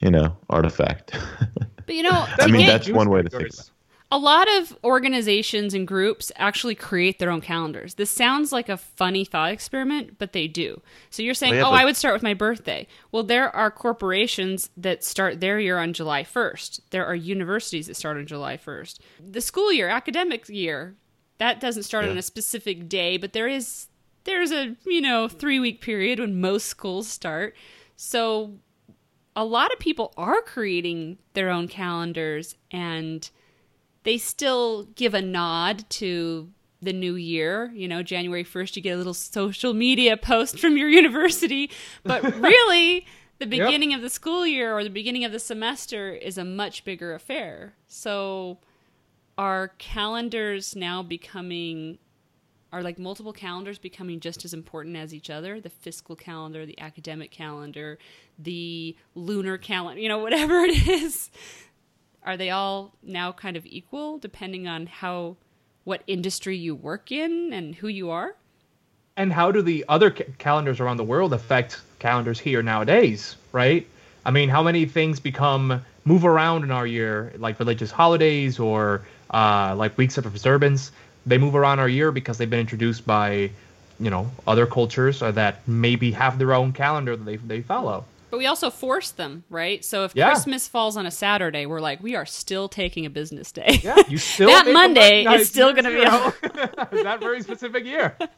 you 0.00 0.10
know, 0.10 0.36
artifact. 0.50 1.16
but 1.86 1.94
you 1.94 2.02
know, 2.02 2.26
I 2.40 2.46
mean, 2.48 2.66
that's 2.66 2.90
one 2.90 3.08
way 3.10 3.22
to 3.22 3.30
think 3.30 3.42
about 3.52 3.66
it. 3.66 3.70
A 4.12 4.18
lot 4.18 4.48
of 4.56 4.76
organizations 4.82 5.72
and 5.72 5.86
groups 5.86 6.32
actually 6.36 6.74
create 6.74 7.18
their 7.18 7.30
own 7.30 7.40
calendars. 7.40 7.94
This 7.94 8.10
sounds 8.10 8.50
like 8.50 8.68
a 8.68 8.76
funny 8.76 9.24
thought 9.24 9.52
experiment, 9.52 10.18
but 10.18 10.32
they 10.32 10.48
do. 10.48 10.82
So 11.10 11.22
you're 11.22 11.34
saying, 11.34 11.54
yeah, 11.54 11.66
"Oh, 11.66 11.70
I 11.70 11.84
would 11.84 11.96
start 11.96 12.14
with 12.14 12.22
my 12.22 12.34
birthday." 12.34 12.88
Well, 13.12 13.22
there 13.22 13.54
are 13.54 13.70
corporations 13.70 14.70
that 14.76 15.04
start 15.04 15.40
their 15.40 15.60
year 15.60 15.78
on 15.78 15.92
July 15.92 16.24
1st. 16.24 16.80
There 16.90 17.06
are 17.06 17.14
universities 17.14 17.86
that 17.86 17.96
start 17.96 18.16
on 18.16 18.26
July 18.26 18.56
1st. 18.56 18.98
The 19.24 19.40
school 19.40 19.72
year, 19.72 19.88
academic 19.88 20.48
year, 20.48 20.96
that 21.38 21.60
doesn't 21.60 21.84
start 21.84 22.04
on 22.04 22.18
a 22.18 22.22
specific 22.22 22.88
day, 22.88 23.16
but 23.16 23.32
there 23.32 23.48
is 23.48 23.86
there's 24.24 24.52
a, 24.52 24.76
you 24.84 25.00
know, 25.00 25.28
3-week 25.28 25.80
period 25.80 26.18
when 26.20 26.40
most 26.40 26.66
schools 26.66 27.08
start. 27.08 27.56
So 27.96 28.58
a 29.34 29.44
lot 29.44 29.72
of 29.72 29.78
people 29.78 30.12
are 30.16 30.42
creating 30.42 31.18
their 31.32 31.48
own 31.48 31.68
calendars 31.68 32.56
and 32.70 33.30
they 34.04 34.18
still 34.18 34.84
give 34.94 35.14
a 35.14 35.22
nod 35.22 35.84
to 35.90 36.50
the 36.82 36.92
new 36.92 37.14
year. 37.14 37.70
You 37.74 37.88
know, 37.88 38.02
January 38.02 38.44
1st, 38.44 38.76
you 38.76 38.82
get 38.82 38.92
a 38.92 38.96
little 38.96 39.14
social 39.14 39.74
media 39.74 40.16
post 40.16 40.58
from 40.58 40.76
your 40.76 40.88
university. 40.88 41.70
But 42.04 42.22
really, 42.36 43.06
the 43.38 43.46
Yep. 43.46 43.50
beginning 43.66 43.94
of 43.94 44.02
the 44.02 44.10
school 44.10 44.46
year 44.46 44.74
or 44.76 44.82
the 44.84 44.90
beginning 44.90 45.24
of 45.24 45.32
the 45.32 45.38
semester 45.38 46.12
is 46.12 46.38
a 46.38 46.44
much 46.44 46.84
bigger 46.84 47.14
affair. 47.14 47.74
So, 47.88 48.58
are 49.38 49.68
calendars 49.78 50.74
now 50.76 51.02
becoming. 51.02 51.98
Are 52.72 52.82
like 52.84 53.00
multiple 53.00 53.32
calendars 53.32 53.78
becoming 53.80 54.20
just 54.20 54.44
as 54.44 54.54
important 54.54 54.96
as 54.96 55.12
each 55.12 55.28
other? 55.28 55.60
The 55.60 55.70
fiscal 55.70 56.14
calendar, 56.14 56.64
the 56.64 56.78
academic 56.80 57.32
calendar, 57.32 57.98
the 58.38 58.94
lunar 59.16 59.58
calendar, 59.58 60.00
you 60.00 60.08
know, 60.08 60.18
whatever 60.18 60.60
it 60.60 60.86
is 60.88 61.30
are 62.24 62.36
they 62.36 62.50
all 62.50 62.92
now 63.02 63.32
kind 63.32 63.56
of 63.56 63.66
equal 63.66 64.18
depending 64.18 64.68
on 64.68 64.86
how 64.86 65.36
what 65.84 66.02
industry 66.06 66.56
you 66.56 66.74
work 66.74 67.10
in 67.10 67.52
and 67.52 67.74
who 67.74 67.88
you 67.88 68.10
are? 68.10 68.34
And 69.16 69.32
how 69.32 69.50
do 69.50 69.62
the 69.62 69.84
other 69.88 70.10
ca- 70.10 70.24
calendars 70.38 70.80
around 70.80 70.96
the 70.96 71.04
world 71.04 71.32
affect 71.32 71.80
calendars 71.98 72.38
here 72.38 72.62
nowadays 72.62 73.36
right? 73.52 73.86
I 74.24 74.30
mean 74.30 74.48
how 74.48 74.62
many 74.62 74.84
things 74.86 75.20
become 75.20 75.82
move 76.04 76.24
around 76.24 76.64
in 76.64 76.70
our 76.70 76.86
year 76.86 77.32
like 77.38 77.58
religious 77.58 77.90
holidays 77.90 78.58
or 78.58 79.02
uh, 79.32 79.74
like 79.76 79.96
weeks 79.96 80.18
of 80.18 80.26
observance. 80.26 80.92
They 81.26 81.38
move 81.38 81.54
around 81.54 81.78
our 81.78 81.88
year 81.88 82.12
because 82.12 82.38
they've 82.38 82.50
been 82.50 82.60
introduced 82.60 83.06
by 83.06 83.50
you 83.98 84.10
know 84.10 84.30
other 84.46 84.66
cultures 84.66 85.22
or 85.22 85.32
that 85.32 85.66
maybe 85.68 86.10
have 86.12 86.38
their 86.38 86.54
own 86.54 86.72
calendar 86.72 87.16
that 87.16 87.24
they, 87.24 87.36
they 87.36 87.60
follow 87.60 88.04
but 88.30 88.38
we 88.38 88.46
also 88.46 88.70
force 88.70 89.10
them 89.10 89.44
right 89.50 89.84
so 89.84 90.04
if 90.04 90.14
Yeah. 90.14 90.28
christmas 90.30 90.68
falls 90.68 90.96
on 90.96 91.06
a 91.06 91.10
saturday 91.10 91.66
we're 91.66 91.80
like 91.80 92.02
we 92.02 92.14
are 92.16 92.26
still 92.26 92.68
taking 92.68 93.06
a 93.06 93.10
business 93.10 93.52
day 93.52 93.80
yeah 93.82 93.96
you 94.08 94.18
still 94.34 94.48
That 94.48 94.66
Monday 94.68 95.24
recognize 95.24 95.40
is 95.42 95.48
still 95.48 95.72
gonna 95.72 95.90
be 95.90 96.00
zero. 96.00 96.32
that 97.04 97.18
very 97.20 97.42
specific 97.42 97.84
year 97.84 98.16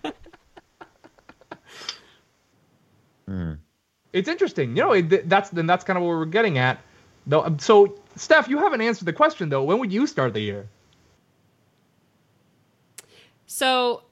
it's 4.12 4.28
interesting. 4.28 4.76
You 4.76 4.82
know, 4.82 4.92
it, 4.92 5.28
that's 5.28 5.50
then 5.50 5.66
that's 5.66 5.84
kind 5.84 5.96
of 5.96 6.02
what 6.02 6.10
we're 6.10 6.24
getting 6.26 6.58
at. 6.58 6.80
Though, 7.26 7.44
um, 7.44 7.58
so 7.58 7.98
Steph, 8.16 8.48
you 8.48 8.58
haven't 8.58 8.80
answered 8.80 9.06
the 9.06 9.12
question 9.12 9.48
though. 9.48 9.62
When 9.64 9.78
would 9.78 9.92
you 9.92 10.06
start 10.06 10.34
the 10.34 10.40
year? 10.40 10.66
So 13.46 14.02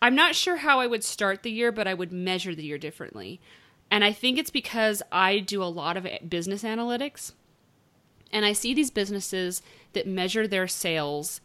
I'm 0.00 0.14
not 0.14 0.34
sure 0.34 0.56
how 0.56 0.80
I 0.80 0.86
would 0.86 1.04
start 1.04 1.42
the 1.42 1.50
year, 1.50 1.72
but 1.72 1.86
I 1.86 1.94
would 1.94 2.12
measure 2.12 2.54
the 2.54 2.64
year 2.64 2.78
differently. 2.78 3.40
And 3.90 4.04
I 4.04 4.12
think 4.12 4.38
it's 4.38 4.50
because 4.50 5.02
I 5.10 5.38
do 5.38 5.62
a 5.62 5.64
lot 5.64 5.96
of 5.96 6.06
business 6.28 6.62
analytics. 6.62 7.32
And 8.30 8.44
I 8.44 8.52
see 8.52 8.74
these 8.74 8.90
businesses 8.90 9.62
that 9.94 10.06
measure 10.06 10.46
their 10.46 10.68
sales 10.68 11.40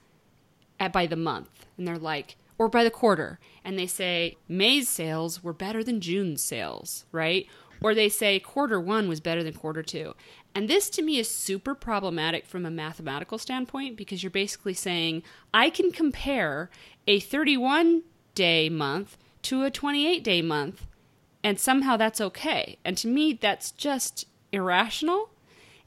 at, 0.80 0.92
by 0.92 1.06
the 1.06 1.16
month. 1.16 1.66
And 1.78 1.88
they're 1.88 1.98
like, 1.98 2.36
or 2.58 2.68
by 2.68 2.84
the 2.84 2.92
quarter. 2.92 3.40
And 3.64 3.78
they 3.78 3.88
say 3.88 4.38
May's 4.48 4.90
sales 4.90 5.44
were 5.44 5.54
better 5.54 5.84
than 5.84 6.02
June's 6.02 6.44
sales, 6.44 7.06
right? 7.12 7.48
Or 7.82 7.94
they 7.94 8.10
say 8.10 8.40
quarter 8.40 8.80
one 8.80 9.08
was 9.08 9.20
better 9.20 9.44
than 9.44 9.54
quarter 9.54 9.84
two. 9.84 10.14
And 10.56 10.70
this 10.70 10.90
to 10.92 11.02
me 11.02 11.18
is 11.18 11.30
super 11.30 11.74
problematic 11.74 12.46
from 12.46 12.66
a 12.66 12.72
mathematical 12.72 13.38
standpoint 13.38 13.98
because 13.98 14.22
you're 14.22 14.30
basically 14.30 14.74
saying 14.74 15.24
I 15.54 15.70
can 15.70 15.92
compare 15.92 16.70
a 17.08 17.20
31 17.20 18.04
day 18.36 18.70
month 18.70 19.18
to 19.44 19.64
a 19.64 19.72
28 19.72 20.24
day 20.24 20.42
month 20.42 20.86
and 21.44 21.60
somehow 21.60 21.98
that's 21.98 22.22
okay. 22.22 22.78
And 22.86 22.98
to 22.98 23.08
me, 23.08 23.34
that's 23.34 23.72
just 23.72 24.26
irrational. 24.52 25.30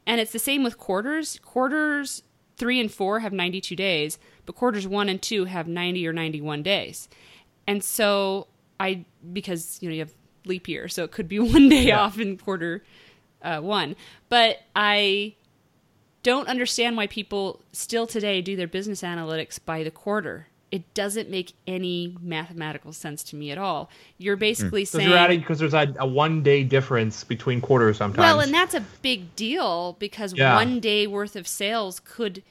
And 0.06 0.20
it's 0.20 0.32
the 0.32 0.38
same 0.38 0.62
with 0.62 0.78
quarters. 0.78 1.38
Quarters 1.42 2.22
three 2.56 2.80
and 2.80 2.90
four 2.90 3.20
have 3.20 3.32
92 3.32 3.74
days, 3.76 4.18
but 4.46 4.54
quarters 4.54 4.86
one 4.86 5.08
and 5.08 5.20
two 5.20 5.44
have 5.46 5.66
90 5.68 6.06
or 6.06 6.12
91 6.12 6.62
days. 6.62 7.08
And 7.66 7.82
so 7.82 8.46
I, 8.78 9.04
because, 9.32 9.78
you 9.80 9.88
know, 9.88 9.94
you 9.94 10.00
have 10.00 10.14
leap 10.44 10.68
year, 10.68 10.88
so 10.88 11.04
it 11.04 11.10
could 11.10 11.28
be 11.28 11.38
one 11.56 11.68
day 11.68 11.86
Yeah. 11.88 12.00
off 12.00 12.18
in 12.18 12.36
quarter 12.38 12.84
uh, 13.42 13.60
one. 13.60 13.96
But 14.28 14.58
I 14.74 15.34
don't 16.22 16.48
understand 16.48 16.96
why 16.96 17.06
people 17.06 17.62
still 17.72 18.06
today 18.06 18.40
do 18.42 18.56
their 18.56 18.66
business 18.68 19.02
analytics 19.02 19.58
by 19.64 19.82
the 19.82 19.90
quarter. 19.90 20.48
It 20.72 20.92
doesn't 20.94 21.30
make 21.30 21.52
any 21.66 22.16
mathematical 22.20 22.92
sense 22.92 23.22
to 23.24 23.36
me 23.36 23.50
at 23.50 23.58
all. 23.58 23.88
You're 24.18 24.36
hmm. 24.36 24.40
basically 24.40 24.82
Because 24.82 24.90
saying 24.90 25.08
you're 25.08 25.18
adding 25.18 25.40
because 25.40 25.58
there's 25.58 25.74
a, 25.74 25.94
a 25.98 26.06
one 26.06 26.42
day 26.42 26.64
difference 26.64 27.24
between 27.24 27.60
quarters 27.60 27.98
sometimes. 27.98 28.18
well, 28.18 28.40
and 28.40 28.52
that's 28.52 28.74
a 28.74 28.84
big 29.02 29.34
deal 29.36 29.96
because 29.98 30.34
Yeah. 30.34 30.54
one 30.56 30.80
day 30.80 31.06
worth 31.06 31.36
of 31.36 31.46
sales 31.46 32.00
could 32.00 32.42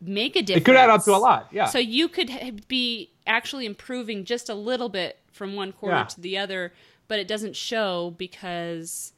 make 0.00 0.36
a 0.36 0.42
difference. 0.42 0.62
it 0.62 0.64
could 0.64 0.76
add 0.76 0.90
up 0.90 1.04
to 1.04 1.14
a 1.14 1.18
lot. 1.18 1.48
Yeah. 1.50 1.66
So 1.66 1.78
you 1.78 2.08
could 2.08 2.66
be 2.68 3.10
actually 3.26 3.66
improving 3.66 4.24
just 4.24 4.48
a 4.48 4.54
little 4.54 4.88
bit 4.88 5.18
from 5.32 5.54
one 5.54 5.72
quarter 5.72 5.96
Yeah. 5.96 6.04
to 6.04 6.20
the 6.20 6.38
other, 6.38 6.72
but 7.06 7.18
it 7.18 7.28
doesn't 7.28 7.56
show 7.56 8.14
because 8.18 9.12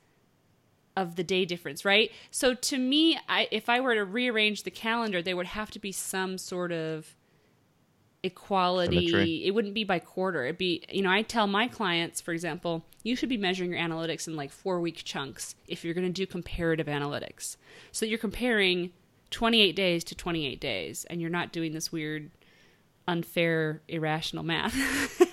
of 0.97 1.17
the 1.17 1.25
day 1.25 1.45
difference, 1.45 1.85
right? 1.85 2.11
So 2.31 2.55
to 2.55 2.79
me, 2.79 3.19
I, 3.29 3.49
if 3.51 3.69
I 3.69 3.81
were 3.81 3.95
to 3.95 4.05
rearrange 4.05 4.65
the 4.65 4.71
calendar, 4.71 5.23
there 5.23 5.37
would 5.37 5.47
have 5.47 5.71
to 5.73 5.79
be 5.79 5.93
some 5.93 6.37
sort 6.37 6.73
of 6.73 7.15
equality. 8.23 9.09
Symmetry. 9.09 9.47
It 9.47 9.53
wouldn't 9.53 9.75
be 9.75 9.85
by 9.85 9.99
quarter. 9.99 10.45
It'd 10.45 10.59
be, 10.59 10.85
you 10.91 11.03
know, 11.03 11.11
I 11.11 11.23
tell 11.23 11.47
my 11.47 11.69
clients, 11.69 12.21
for 12.21 12.33
example, 12.33 12.85
you 13.03 13.17
should 13.17 13.29
be 13.29 13.37
measuring 13.37 13.71
your 13.71 13.81
analytics 13.81 14.27
in 14.27 14.37
like 14.37 14.51
four 14.51 14.81
week 14.81 15.03
chunks 15.05 15.55
if 15.69 15.85
you're 15.85 15.95
going 15.95 16.07
to 16.07 16.13
do 16.13 16.27
comparative 16.27 16.87
analytics. 16.87 17.57
So 17.93 18.05
that 18.05 18.11
you're 18.11 18.19
comparing 18.19 18.93
28 19.31 19.75
days 19.75 20.05
to 20.05 20.15
28 20.15 20.61
days 20.61 21.07
and 21.09 21.21
you're 21.21 21.31
not 21.31 21.53
doing 21.53 21.73
this 21.73 21.91
weird, 21.91 22.31
unfair, 23.09 23.81
irrational 23.89 24.45
math. 24.45 25.27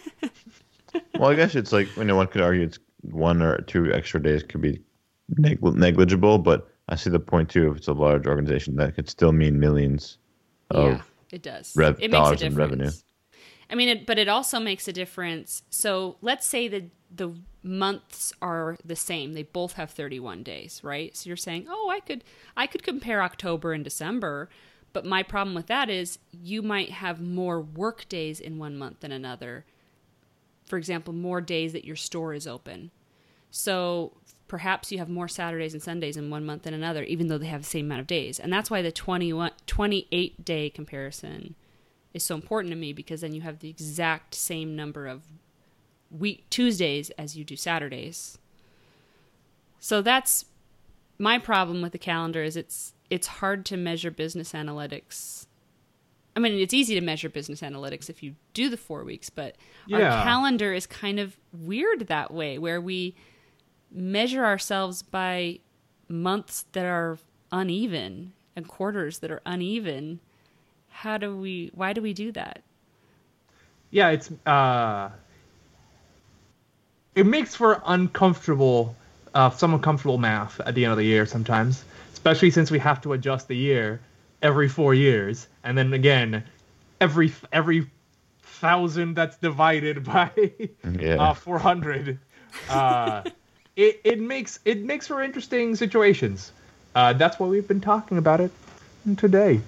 Well, 1.19 1.30
I 1.30 1.36
guess 1.36 1.56
it's 1.56 1.71
like 1.71 1.95
you 1.97 2.04
know 2.04 2.15
one 2.15 2.28
could 2.28 2.41
argue 2.41 2.63
it's 2.63 2.80
one 3.02 3.41
or 3.41 3.60
two 3.62 3.91
extra 3.93 4.21
days 4.21 4.43
could 4.43 4.62
be 4.62 4.80
neg- 5.38 5.63
negligible, 5.63 6.38
but 6.38 6.69
I 6.89 6.95
see 6.95 7.10
the 7.10 7.19
point 7.19 7.50
too. 7.50 7.71
If 7.71 7.78
it's 7.78 7.88
a 7.88 7.93
large 7.93 8.28
organization, 8.28 8.76
that 8.78 8.95
could 8.95 9.10
still 9.10 9.32
mean 9.32 9.60
millions 9.60 10.17
of 10.71 10.93
yeah, 10.93 11.02
it 11.32 11.42
does. 11.42 11.74
rev- 11.76 12.00
it 12.00 12.10
dollars 12.10 12.42
in 12.42 12.56
revenue. 12.56 12.92
I 13.70 13.76
mean, 13.76 13.90
it, 13.90 14.06
but 14.06 14.18
it 14.18 14.30
also 14.30 14.60
makes 14.60 14.88
a 14.88 14.94
difference. 14.94 15.63
So 15.70 16.18
let's 16.22 16.48
say 16.48 16.68
that 16.70 16.90
the 17.13 17.34
months 17.63 18.34
are 18.42 18.78
the 18.84 18.96
same; 18.96 19.34
they 19.34 19.44
both 19.44 19.74
have 19.74 19.92
thirty-one 19.92 20.44
days, 20.44 20.82
right? 20.84 21.16
So 21.16 21.28
you're 21.28 21.38
saying, 21.38 21.68
oh, 21.70 21.90
I 21.90 22.00
could, 22.00 22.24
I 22.56 22.68
could 22.68 22.84
compare 22.84 23.22
October 23.22 23.74
and 23.74 23.84
December, 23.84 24.50
but 24.94 25.06
my 25.06 25.24
problem 25.24 25.54
with 25.54 25.68
that 25.68 25.90
is 25.90 26.20
you 26.32 26.62
might 26.62 26.92
have 26.92 27.22
more 27.22 27.60
work 27.60 28.08
days 28.08 28.40
in 28.40 28.58
one 28.58 28.78
month 28.78 29.02
than 29.02 29.12
another. 29.12 29.66
For 30.66 30.78
example, 30.78 31.13
more 31.13 31.42
days 31.42 31.74
that 31.74 31.86
your 31.86 31.96
store 31.96 32.34
is 32.34 32.48
open. 32.48 32.92
So 33.52 34.13
perhaps 34.48 34.92
you 34.92 34.98
have 34.98 35.10
more 35.10 35.28
Saturdays 35.28 35.74
and 35.74 35.84
Sundays 35.84 36.18
in 36.18 36.30
one 36.30 36.46
month 36.46 36.64
than 36.64 36.74
another, 36.74 37.04
even 37.04 37.28
though 37.28 37.38
they 37.38 37.48
have 37.48 37.64
the 37.64 37.70
same 37.70 37.86
amount 37.86 38.02
of 38.02 38.08
days. 38.08 38.40
And 38.40 38.52
that's 38.52 38.72
why 38.72 38.82
the 38.82 38.92
21, 38.92 39.52
28 39.66 40.46
day 40.46 40.70
comparison 40.70 41.56
is 42.14 42.24
so 42.24 42.36
important 42.36 42.72
to 42.72 42.78
me 42.78 42.94
because 42.94 43.22
then 43.22 43.34
you 43.34 43.42
have 43.42 43.60
the 43.60 43.70
exact 43.70 44.36
same 44.36 44.76
number 44.76 45.08
of 45.08 45.24
week 46.10 46.46
Tuesdays 46.50 47.10
as 47.12 47.38
you 47.38 47.44
do 47.44 47.56
Saturdays. 47.56 48.38
So 49.80 50.02
that's 50.02 50.46
my 51.20 51.38
problem 51.38 51.82
with 51.82 51.92
the 51.92 51.98
calendar 51.98 52.44
is 52.44 52.56
it's 52.56 52.94
it's 53.10 53.28
hard 53.28 53.66
to 53.66 53.78
measure 53.78 54.12
business 54.12 54.52
analytics. 54.54 55.46
I 56.36 56.40
mean, 56.40 56.54
it's 56.54 56.74
easy 56.74 56.94
to 56.96 57.02
measure 57.02 57.30
business 57.30 57.62
analytics 57.62 58.10
if 58.10 58.22
you 58.22 58.36
do 58.54 58.70
the 58.70 58.78
4 58.78 59.04
weeks, 59.04 59.30
but 59.30 59.56
our 59.92 60.00
calendar 60.00 60.74
is 60.74 60.86
kind 60.86 61.20
of 61.20 61.38
weird 61.52 62.08
that 62.08 62.32
way 62.32 62.60
where 62.60 62.80
we 62.80 63.16
measure 63.91 64.45
ourselves 64.45 65.02
by 65.02 65.60
months 66.10 66.65
that 66.73 66.86
are 66.86 67.17
uneven 67.52 68.34
and 68.56 68.67
quarters 68.67 69.19
that 69.19 69.32
are 69.32 69.41
uneven. 69.45 70.19
How 70.89 71.17
do 71.17 71.36
we 71.38 71.71
why 71.73 71.93
do 71.93 72.02
we 72.02 72.13
do 72.13 72.32
that? 72.34 72.63
yeah, 73.91 74.10
it's 74.10 74.30
uh, 74.45 75.10
it 77.15 77.26
makes 77.26 77.56
for 77.56 77.82
uncomfortable, 77.86 78.95
uh, 79.34 79.50
some 79.50 79.73
uncomfortable 79.73 80.17
math 80.17 80.60
at 80.62 80.76
the 80.76 80.84
end 80.86 80.91
of 80.91 80.97
the 80.97 81.06
year 81.06 81.26
sometimes, 81.26 81.84
especially 82.13 82.52
since 82.52 82.69
we 82.69 82.80
have 82.80 83.02
to 83.02 83.13
adjust 83.13 83.47
the 83.47 83.56
year 83.56 84.00
every 84.41 84.67
four 84.67 84.93
years, 84.93 85.47
and 85.63 85.78
then 85.78 85.93
again, 85.93 86.43
every 87.02 87.32
every 87.54 87.89
thousand 88.41 89.13
that's 89.15 89.38
divided 89.38 90.04
by 90.13 90.32
Yeah. 91.00 91.15
uh, 91.17 91.34
four 91.34 91.60
hundred. 91.60 92.19
Uh, 92.69 93.23
it 93.78 94.02
it 94.04 94.20
makes 94.20 94.60
it 94.66 94.84
makes 94.84 95.08
for 95.08 95.22
interesting 95.22 95.76
situations. 95.76 96.52
Uh, 96.96 97.13
that's 97.13 97.40
why 97.40 97.48
we've 97.48 97.68
been 97.68 97.80
talking 97.80 98.18
about 98.18 98.42
it 98.42 98.52
today. 99.16 99.62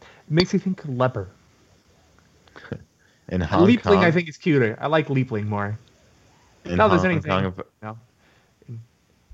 It 0.00 0.30
makes 0.30 0.52
you 0.52 0.58
think 0.58 0.80
leper. 0.88 1.28
In 3.28 3.40
Hong 3.42 3.68
Leapling, 3.68 3.82
Kong, 3.82 4.04
I 4.04 4.10
think 4.10 4.28
is 4.28 4.38
cuter. 4.38 4.76
I 4.80 4.86
like 4.86 5.08
Leapling 5.08 5.46
more. 5.46 5.78
in 6.64 6.76
no, 6.76 6.88
there's 6.88 7.02
Hong 7.02 7.10
anything. 7.10 7.30
Kong, 7.30 7.44
if, 7.44 7.64
No. 7.82 7.98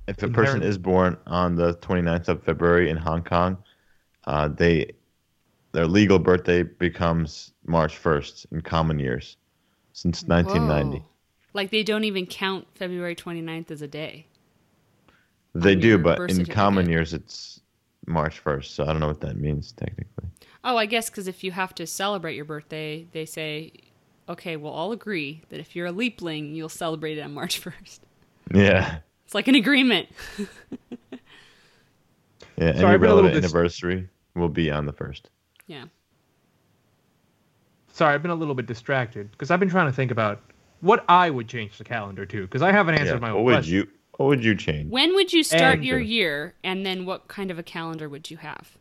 if 0.08 0.22
a 0.22 0.28
person 0.28 0.62
is 0.62 0.76
born 0.76 1.16
on 1.26 1.54
the 1.54 1.74
29th 1.74 2.28
of 2.28 2.42
February 2.42 2.90
in 2.90 2.96
Hong 2.96 3.22
Kong, 3.22 3.56
uh, 4.24 4.48
they 4.48 4.92
their 5.72 5.86
legal 5.86 6.18
birthday 6.18 6.64
becomes 6.64 7.52
March 7.64 7.96
1st 8.02 8.46
in 8.50 8.60
common 8.60 8.98
years 8.98 9.36
since 9.92 10.24
1990. 10.24 10.98
Whoa. 10.98 11.09
Like 11.52 11.70
they 11.70 11.82
don't 11.82 12.04
even 12.04 12.26
count 12.26 12.66
February 12.74 13.14
29th 13.16 13.70
as 13.70 13.82
a 13.82 13.88
day. 13.88 14.26
They 15.54 15.74
do, 15.74 15.98
but 15.98 16.30
in 16.30 16.46
common 16.46 16.88
years 16.88 17.12
it's 17.12 17.60
March 18.06 18.42
1st, 18.42 18.66
so 18.66 18.84
I 18.84 18.88
don't 18.88 19.00
know 19.00 19.08
what 19.08 19.20
that 19.20 19.36
means 19.36 19.72
technically. 19.72 20.28
Oh, 20.62 20.76
I 20.76 20.86
guess 20.86 21.10
because 21.10 21.26
if 21.26 21.42
you 21.42 21.50
have 21.52 21.74
to 21.76 21.86
celebrate 21.86 22.36
your 22.36 22.44
birthday, 22.44 23.06
they 23.12 23.24
say, 23.24 23.72
okay, 24.28 24.56
we'll 24.56 24.72
all 24.72 24.92
agree 24.92 25.42
that 25.48 25.58
if 25.58 25.74
you're 25.74 25.86
a 25.86 25.92
leapling, 25.92 26.54
you'll 26.54 26.68
celebrate 26.68 27.18
it 27.18 27.22
on 27.22 27.34
March 27.34 27.60
1st. 27.64 28.00
Yeah. 28.54 28.98
It's 29.24 29.34
like 29.34 29.48
an 29.48 29.54
agreement. 29.54 30.08
Yeah, 32.60 32.68
any 32.68 32.80
Sorry, 32.80 32.94
I've 32.94 33.00
been 33.00 33.10
a 33.10 33.14
little 33.14 33.30
relevant 33.30 33.42
dis- 33.42 33.54
anniversary 33.54 34.08
will 34.34 34.50
be 34.50 34.70
on 34.70 34.84
the 34.84 34.92
first. 34.92 35.30
Yeah. 35.66 35.84
Sorry, 37.92 38.14
I've 38.14 38.20
been 38.20 38.30
a 38.30 38.34
little 38.34 38.54
bit 38.54 38.66
distracted 38.66 39.30
because 39.30 39.50
I've 39.50 39.60
been 39.60 39.70
trying 39.70 39.86
to 39.86 39.92
think 39.92 40.10
about 40.10 40.42
what 40.80 41.04
I 41.08 41.30
would 41.30 41.48
change 41.48 41.78
the 41.78 41.84
calendar 41.84 42.24
to 42.26 42.42
because 42.42 42.62
I 42.62 42.72
haven't 42.72 42.94
answered 42.96 43.14
Yeah. 43.14 43.18
my 43.20 43.32
What 43.32 43.38
own 43.38 43.44
would 43.44 43.52
question. 43.54 43.74
you 43.74 43.88
what 44.16 44.26
would 44.26 44.44
you 44.44 44.54
change? 44.54 44.90
When 44.90 45.14
would 45.14 45.32
you 45.32 45.42
start 45.42 45.76
And- 45.76 45.84
your 45.84 45.98
year, 45.98 46.52
and 46.62 46.84
then 46.84 47.06
what 47.06 47.26
kind 47.28 47.50
of 47.50 47.58
a 47.58 47.62
calendar 47.62 48.06
would 48.08 48.30
you 48.30 48.36
have? 48.38 48.76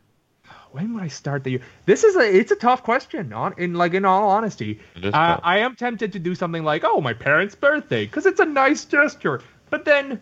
When 0.72 0.94
would 0.94 1.02
I 1.02 1.08
start 1.08 1.42
the 1.44 1.50
year? 1.50 1.60
This 1.86 2.04
is 2.04 2.14
a 2.14 2.20
it's 2.36 2.52
a 2.52 2.56
tough 2.56 2.82
question. 2.82 3.32
On 3.32 3.54
in 3.58 3.74
like 3.74 3.94
in 3.94 4.04
all 4.04 4.28
honesty, 4.28 4.78
It 4.96 5.06
is 5.06 5.14
uh. 5.14 5.40
I 5.42 5.58
am 5.58 5.74
tempted 5.76 6.12
to 6.12 6.18
do 6.18 6.34
something 6.34 6.62
like 6.62 6.82
oh 6.84 7.00
my 7.00 7.12
parents' 7.12 7.54
birthday 7.54 8.04
because 8.04 8.26
it's 8.26 8.38
a 8.40 8.44
nice 8.44 8.84
gesture, 8.84 9.40
but 9.70 9.84
then 9.84 10.20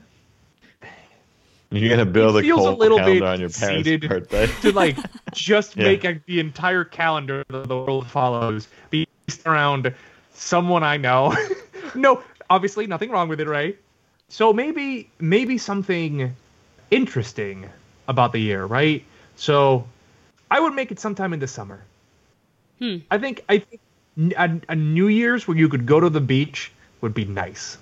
You're 1.70 1.90
gonna 1.90 2.06
build 2.06 2.36
It 2.36 2.40
a 2.40 2.42
feels 2.42 2.64
a 2.66 2.70
little 2.70 2.96
calendar 2.98 3.20
bit 3.20 3.28
on 3.28 3.40
your 3.40 3.50
parents' 3.50 4.06
birthday. 4.06 4.46
to 4.62 4.72
like 4.72 4.96
just 5.32 5.76
Yeah. 5.76 5.84
make 5.84 6.04
a, 6.04 6.18
the 6.26 6.40
entire 6.40 6.84
calendar 6.84 7.44
that 7.50 7.68
the 7.68 7.76
world 7.76 8.06
follows 8.06 8.68
based 8.90 9.44
around 9.46 9.92
someone 10.32 10.82
I 10.82 10.96
know. 10.96 11.34
no, 11.98 12.22
obviously 12.50 12.86
nothing 12.86 13.10
wrong 13.10 13.28
with 13.28 13.40
it, 13.40 13.48
right? 13.48 13.78
So 14.28 14.52
maybe 14.52 15.10
maybe 15.18 15.58
something 15.58 16.34
interesting 16.90 17.68
about 18.08 18.32
the 18.32 18.40
year, 18.40 18.64
right? 18.64 19.04
So 19.36 19.86
I 20.50 20.60
would 20.60 20.74
make 20.74 20.90
it 20.90 21.00
sometime 21.00 21.32
in 21.32 21.40
the 21.40 21.46
summer. 21.46 21.82
Hmm. 22.78 22.98
I 23.10 23.18
think 23.18 23.44
I 23.48 23.58
think 23.58 23.80
n- 24.16 24.34
a, 24.36 24.72
a 24.72 24.76
New 24.76 25.08
Year's 25.08 25.48
where 25.48 25.56
you 25.56 25.68
could 25.68 25.86
go 25.86 26.00
to 26.00 26.10
the 26.10 26.20
beach 26.20 26.72
would 27.00 27.14
be 27.14 27.24
nice. 27.24 27.78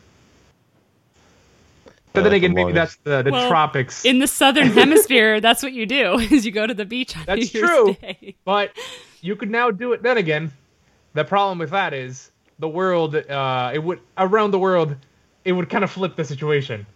But 2.12 2.24
then 2.24 2.33
again, 2.33 2.55
maybe 2.55 2.72
that's 2.72 2.96
the, 3.05 3.22
the 3.22 3.31
Well, 3.31 3.46
tropics. 3.46 4.05
In 4.05 4.20
the 4.20 4.26
southern 4.26 4.68
hemisphere, 4.68 5.40
that's 5.46 5.62
what 5.62 5.72
you 5.74 5.85
do: 5.85 6.18
is 6.18 6.46
you 6.46 6.52
go 6.52 6.66
to 6.66 6.74
the 6.74 6.87
beach 6.87 7.16
on 7.16 7.24
That's 7.26 7.55
New 7.55 7.61
Year's 7.61 7.70
true. 7.70 7.96
Day. 8.00 8.37
But 8.44 8.72
you 9.20 9.37
could 9.37 9.50
now 9.50 9.70
do 9.70 9.92
it. 9.92 10.02
Then 10.02 10.16
again, 10.16 10.50
the 11.12 11.24
problem 11.24 11.59
with 11.59 11.70
that 11.70 11.92
is 11.92 12.31
the 12.59 12.69
world. 12.69 13.14
Uh, 13.14 13.71
it 13.75 13.83
would 13.83 14.01
around 14.16 14.51
the 14.51 14.59
world, 14.59 14.97
it 15.45 15.53
would 15.53 15.69
kind 15.69 15.85
of 15.85 15.90
flip 15.90 16.16
the 16.16 16.25
situation. 16.25 16.87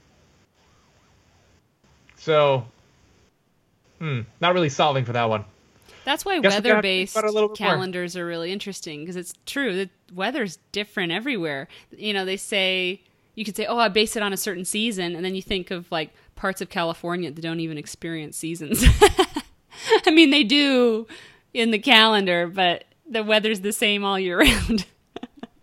So, 2.16 2.66
hmm, 3.98 4.20
not 4.40 4.54
really 4.54 4.68
solving 4.68 5.04
for 5.04 5.12
that 5.12 5.28
one. 5.28 5.44
That's 6.04 6.24
why 6.24 6.38
Guess 6.40 6.42
we 6.42 6.42
gotta 6.42 6.62
think 6.62 6.74
weather-based 6.74 7.16
little 7.16 7.48
more. 7.48 7.56
calendars 7.56 8.16
are 8.16 8.26
really 8.26 8.52
interesting 8.52 9.00
because 9.00 9.16
it's 9.16 9.34
true 9.46 9.76
that 9.76 9.90
weather's 10.14 10.58
different 10.72 11.12
everywhere. 11.12 11.68
You 11.96 12.12
know, 12.12 12.24
they 12.24 12.36
say 12.36 13.00
you 13.34 13.44
could 13.44 13.56
say, 13.56 13.66
"Oh, 13.66 13.78
I 13.78 13.88
base 13.88 14.16
it 14.16 14.22
on 14.22 14.32
a 14.32 14.36
certain 14.36 14.64
season," 14.64 15.14
and 15.14 15.24
then 15.24 15.34
you 15.34 15.42
think 15.42 15.70
of 15.70 15.90
like 15.92 16.10
parts 16.36 16.60
of 16.60 16.68
California 16.70 17.30
that 17.30 17.40
don't 17.40 17.60
even 17.60 17.78
experience 17.78 18.36
seasons. 18.36 18.82
I 20.06 20.10
mean, 20.10 20.30
they 20.30 20.42
do 20.42 21.06
in 21.54 21.70
the 21.70 21.78
calendar, 21.78 22.46
but 22.46 22.84
the 23.08 23.22
weather's 23.22 23.60
the 23.60 23.72
same 23.72 24.04
all 24.04 24.18
year 24.18 24.38
round. 24.40 24.86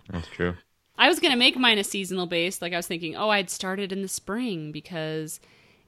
That's 0.09 0.27
true. 0.27 0.55
I 0.97 1.07
was 1.07 1.19
going 1.19 1.31
to 1.31 1.37
make 1.37 1.57
mine 1.57 1.77
a 1.77 1.83
seasonal 1.83 2.25
based. 2.25 2.61
Like 2.61 2.73
I 2.73 2.77
was 2.77 2.87
thinking, 2.87 3.15
oh, 3.15 3.29
I'd 3.29 3.49
start 3.49 3.79
it 3.79 3.91
in 3.91 4.01
the 4.01 4.07
spring 4.07 4.71
because 4.71 5.39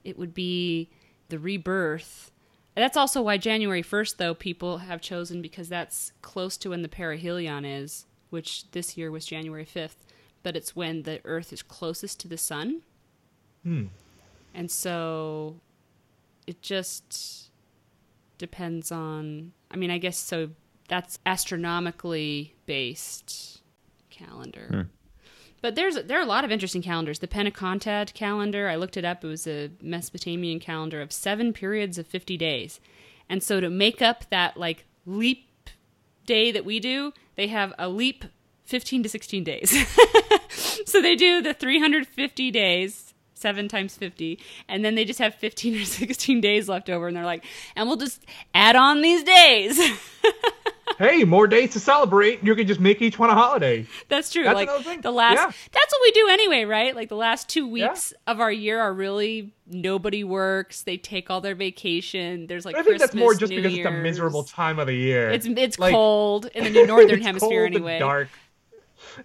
it 0.04 0.18
would 0.18 0.34
be 0.34 0.88
the 1.28 1.38
rebirth. 1.38 2.30
That's 2.76 2.96
also 2.96 3.20
why 3.20 3.36
January 3.36 3.82
1st, 3.82 4.16
though, 4.16 4.34
people 4.34 4.78
have 4.78 5.00
chosen 5.00 5.42
because 5.42 5.68
that's 5.68 6.12
close 6.22 6.56
to 6.58 6.70
when 6.70 6.82
the 6.82 6.88
perihelion 6.88 7.64
is, 7.64 8.06
which 8.30 8.70
this 8.70 8.96
year 8.96 9.10
was 9.10 9.26
January 9.26 9.66
5th, 9.66 10.06
but 10.42 10.56
it's 10.56 10.76
when 10.76 11.02
the 11.02 11.20
Earth 11.24 11.52
is 11.52 11.62
closest 11.62 12.20
to 12.20 12.28
the 12.28 12.38
sun. 12.38 12.82
Hmm. 13.64 13.86
And 14.54 14.70
so 14.70 15.56
it 16.46 16.62
just 16.62 17.50
depends 18.38 18.92
on, 18.92 19.52
I 19.70 19.76
mean, 19.76 19.90
I 19.90 19.98
guess 19.98 20.16
so 20.16 20.50
that's 20.88 21.18
astronomically 21.26 22.54
based 22.66 23.59
calendar. 24.26 24.66
Hmm. 24.70 24.80
But 25.62 25.74
there's 25.74 25.94
there 25.94 26.18
are 26.18 26.22
a 26.22 26.26
lot 26.26 26.44
of 26.44 26.50
interesting 26.50 26.82
calendars. 26.82 27.18
The 27.18 27.28
Pentecontad 27.28 28.14
calendar, 28.14 28.68
I 28.68 28.76
looked 28.76 28.96
it 28.96 29.04
up. 29.04 29.22
It 29.22 29.28
was 29.28 29.46
a 29.46 29.70
Mesopotamian 29.82 30.58
calendar 30.58 31.02
of 31.02 31.12
seven 31.12 31.52
periods 31.52 31.98
of 31.98 32.06
fifty 32.06 32.36
days, 32.36 32.80
and 33.28 33.42
so 33.42 33.60
to 33.60 33.68
make 33.68 34.00
up 34.00 34.24
that 34.30 34.56
like 34.56 34.86
leap 35.04 35.70
day 36.24 36.50
that 36.50 36.64
we 36.64 36.80
do, 36.80 37.12
they 37.36 37.48
have 37.48 37.72
a 37.78 37.88
leap 37.88 38.24
15 38.70 39.02
to 39.02 39.08
16 39.08 39.42
days. 39.42 39.70
so 40.86 41.02
they 41.02 41.16
do 41.16 41.42
the 41.42 41.52
350 41.52 42.50
days, 42.52 43.14
7 43.34 43.66
times 43.66 43.96
50, 43.96 44.38
and 44.68 44.84
then 44.84 44.94
they 44.94 45.04
just 45.04 45.18
have 45.18 45.34
15 45.34 45.82
or 45.82 45.84
16 45.84 46.40
days 46.40 46.68
left 46.68 46.88
over 46.88 47.08
and 47.08 47.16
they're 47.16 47.24
like, 47.24 47.44
"And 47.74 47.88
we'll 47.88 47.96
just 47.96 48.24
add 48.54 48.76
on 48.76 49.02
these 49.02 49.24
days." 49.24 49.78
hey, 50.98 51.24
more 51.24 51.46
days 51.46 51.72
to 51.72 51.80
celebrate. 51.80 52.42
You 52.42 52.54
can 52.54 52.66
just 52.66 52.80
make 52.80 53.00
each 53.02 53.18
one 53.18 53.30
a 53.30 53.34
holiday. 53.34 53.86
That's 54.08 54.30
true. 54.30 54.44
That's 54.44 54.86
like 54.86 55.02
the 55.02 55.10
last 55.10 55.36
Yeah. 55.36 55.46
that's 55.46 55.92
what 55.92 56.00
we 56.02 56.10
do 56.12 56.28
anyway, 56.30 56.64
right? 56.64 56.94
Like 56.94 57.08
the 57.08 57.16
last 57.16 57.48
2 57.48 57.66
weeks 57.68 58.12
of 58.26 58.40
our 58.40 58.52
year 58.52 58.80
are 58.80 58.92
really 58.92 59.52
nobody 59.66 60.24
works. 60.24 60.82
They 60.82 60.96
take 60.96 61.30
all 61.30 61.40
their 61.40 61.54
vacation. 61.54 62.46
There's 62.46 62.64
like 62.64 62.76
I 62.76 62.82
think 62.82 62.98
that's 62.98 63.14
more 63.14 63.34
just 63.34 63.50
New 63.50 63.56
because 63.62 63.76
it's 63.78 63.86
a 63.86 63.90
miserable 63.90 64.42
time 64.44 64.78
of 64.78 64.86
the 64.86 64.94
year. 64.94 65.30
It's 65.30 65.46
it's 65.46 65.78
Like- 65.78 65.92
cold 65.92 66.46
in 66.54 66.72
the 66.72 66.86
northern 66.86 67.20
hemisphere 67.22 67.64
anyway. 67.66 67.98
dark. 67.98 68.28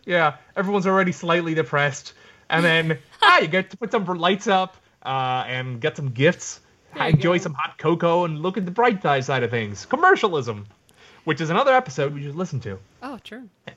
Yeah, 0.05 0.37
everyone's 0.55 0.87
already 0.87 1.11
slightly 1.11 1.53
depressed, 1.53 2.13
and 2.49 2.63
then 2.63 2.97
ah, 3.21 3.39
you 3.39 3.47
get 3.47 3.69
to 3.71 3.77
put 3.77 3.91
some 3.91 4.05
lights 4.05 4.47
up 4.47 4.77
uh, 5.03 5.43
and 5.47 5.79
get 5.79 5.95
some 5.97 6.09
gifts, 6.09 6.61
enjoy 6.99 7.37
go. 7.37 7.43
some 7.43 7.53
hot 7.53 7.77
cocoa, 7.77 8.25
and 8.25 8.39
look 8.41 8.57
at 8.57 8.65
the 8.65 8.71
bright 8.71 9.01
side 9.03 9.43
of 9.43 9.51
things. 9.51 9.85
Commercialism, 9.85 10.65
which 11.25 11.41
is 11.41 11.49
another 11.49 11.73
episode 11.73 12.13
we 12.13 12.23
should 12.23 12.35
listen 12.35 12.59
to. 12.61 12.79
Oh, 13.03 13.19
true. 13.23 13.49
And, 13.67 13.75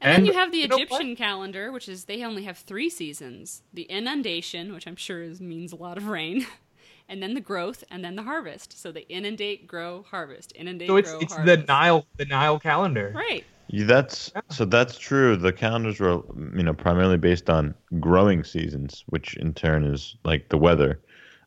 And 0.00 0.16
then 0.16 0.26
you 0.26 0.32
have 0.38 0.52
the 0.52 0.58
you? 0.58 0.64
Egyptian 0.64 1.16
calendar, 1.16 1.72
which 1.72 1.88
is 1.88 2.04
they 2.04 2.22
only 2.24 2.44
have 2.44 2.58
three 2.58 2.88
seasons: 2.90 3.62
the 3.72 3.82
inundation, 3.82 4.72
which 4.72 4.86
I'm 4.86 4.96
sure 4.96 5.22
is, 5.22 5.40
means 5.40 5.72
a 5.72 5.76
lot 5.76 5.96
of 5.98 6.06
rain, 6.08 6.46
and 7.08 7.22
then 7.22 7.34
the 7.34 7.40
growth, 7.40 7.84
and 7.90 8.04
then 8.04 8.16
the 8.16 8.22
harvest. 8.22 8.78
So 8.80 8.92
they 8.92 9.02
inundate, 9.02 9.66
grow, 9.66 10.04
harvest, 10.10 10.52
inundate, 10.56 10.88
So 10.88 10.96
it's 10.96 11.10
grow, 11.10 11.20
it's 11.20 11.36
the. 11.36 11.56
Nile 11.68 12.06
the 12.16 12.24
Nile 12.26 12.58
calendar. 12.58 13.12
Right. 13.14 13.44
Yeah, 13.72 13.84
that's 13.84 14.32
so 14.48 14.64
that's 14.64 14.98
true. 14.98 15.36
The 15.36 15.52
calendars 15.52 16.00
were, 16.00 16.22
you 16.56 16.62
know, 16.64 16.72
primarily 16.74 17.18
based 17.18 17.48
on 17.48 17.74
growing 18.00 18.42
seasons, 18.42 19.04
which 19.06 19.36
in 19.36 19.54
turn 19.54 19.84
is 19.84 20.16
like 20.24 20.48
the 20.48 20.58
weather 20.58 21.00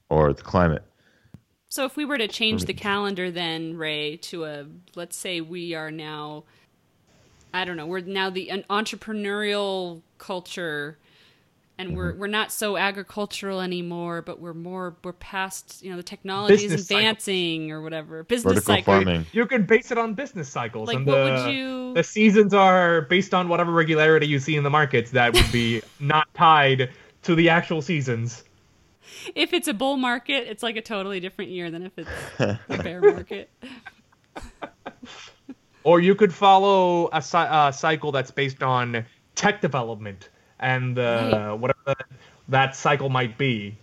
or 0.10 0.32
the 0.32 0.42
climate. 0.44 0.84
So 1.74 1.86
if 1.86 1.98
we 1.98 2.06
were 2.06 2.20
to 2.20 2.28
change 2.28 2.66
the 2.66 2.74
calendar, 2.76 3.32
then 3.32 3.78
Ray 3.78 4.18
to 4.18 4.46
a 4.46 4.68
let's 4.94 5.18
say 5.18 5.42
we 5.42 5.74
are 5.74 5.90
now, 5.90 6.44
I 7.52 7.66
don't 7.66 7.78
know, 7.78 7.88
we're 7.88 8.02
now 8.02 8.30
the 8.30 8.52
an 8.52 8.64
entrepreneurial 8.70 10.04
culture, 10.20 11.00
and 11.80 11.88
Mm-hmm. 11.88 11.98
we're 11.98 12.14
we're 12.14 12.28
not 12.28 12.52
so 12.52 12.78
agricultural 12.78 13.60
anymore, 13.60 14.22
but 14.22 14.40
we're 14.40 14.54
more 14.54 14.96
we're 15.04 15.14
past 15.14 15.82
you 15.82 15.90
know 15.90 15.98
the 15.98 16.04
technology 16.04 16.54
is 16.54 16.62
Business 16.62 16.86
cycles. 16.90 17.00
advancing 17.00 17.72
or 17.72 17.82
whatever 17.82 18.22
business 18.24 18.54
Vertical 18.54 18.76
cycle. 18.76 18.94
farming. 18.94 19.26
You 19.32 19.48
can 19.48 19.66
base 19.66 19.90
it 19.90 19.98
on 19.98 20.14
business 20.14 20.48
cycles. 20.50 20.90
Like, 20.90 20.98
and 20.98 21.08
what 21.08 21.16
the, 21.16 21.24
would 21.46 21.54
you- 21.56 21.94
The 21.96 22.04
seasons 22.04 22.54
are 22.54 23.02
based 23.02 23.34
on 23.34 23.50
whatever 23.50 23.72
regularity 23.72 24.28
you 24.28 24.38
see 24.38 24.56
in 24.58 24.64
the 24.64 24.70
markets 24.70 25.10
that 25.10 25.34
would 25.34 25.52
be 25.52 25.82
not 26.00 26.32
tied 26.36 26.92
to 27.24 27.34
the 27.34 27.50
actual 27.50 27.82
seasons. 27.82 28.44
If 29.36 29.54
it's 29.54 29.68
a 29.68 29.74
bull 29.74 29.98
market, 29.98 30.48
it's 30.48 30.64
like 30.64 30.76
a 30.78 30.82
totally 30.82 31.20
different 31.20 31.52
year 31.52 31.70
than 31.72 31.84
if 31.84 31.92
it's 31.98 32.10
a 32.40 32.60
bear 32.84 33.02
market. 33.02 33.50
Or 35.86 36.00
you 36.00 36.16
could 36.16 36.34
follow 36.34 37.10
a, 37.12 37.18
a 37.18 37.74
cycle 37.76 38.14
that's 38.14 38.32
based 38.32 38.64
on 38.64 39.04
tech 39.36 39.60
development 39.60 40.30
and 40.60 40.98
uh, 40.98 41.02
Right. 41.02 41.54
whatever 41.60 41.80
that, 41.88 42.06
that 42.48 42.76
cycle 42.76 43.10
might 43.10 43.38
be. 43.38 43.76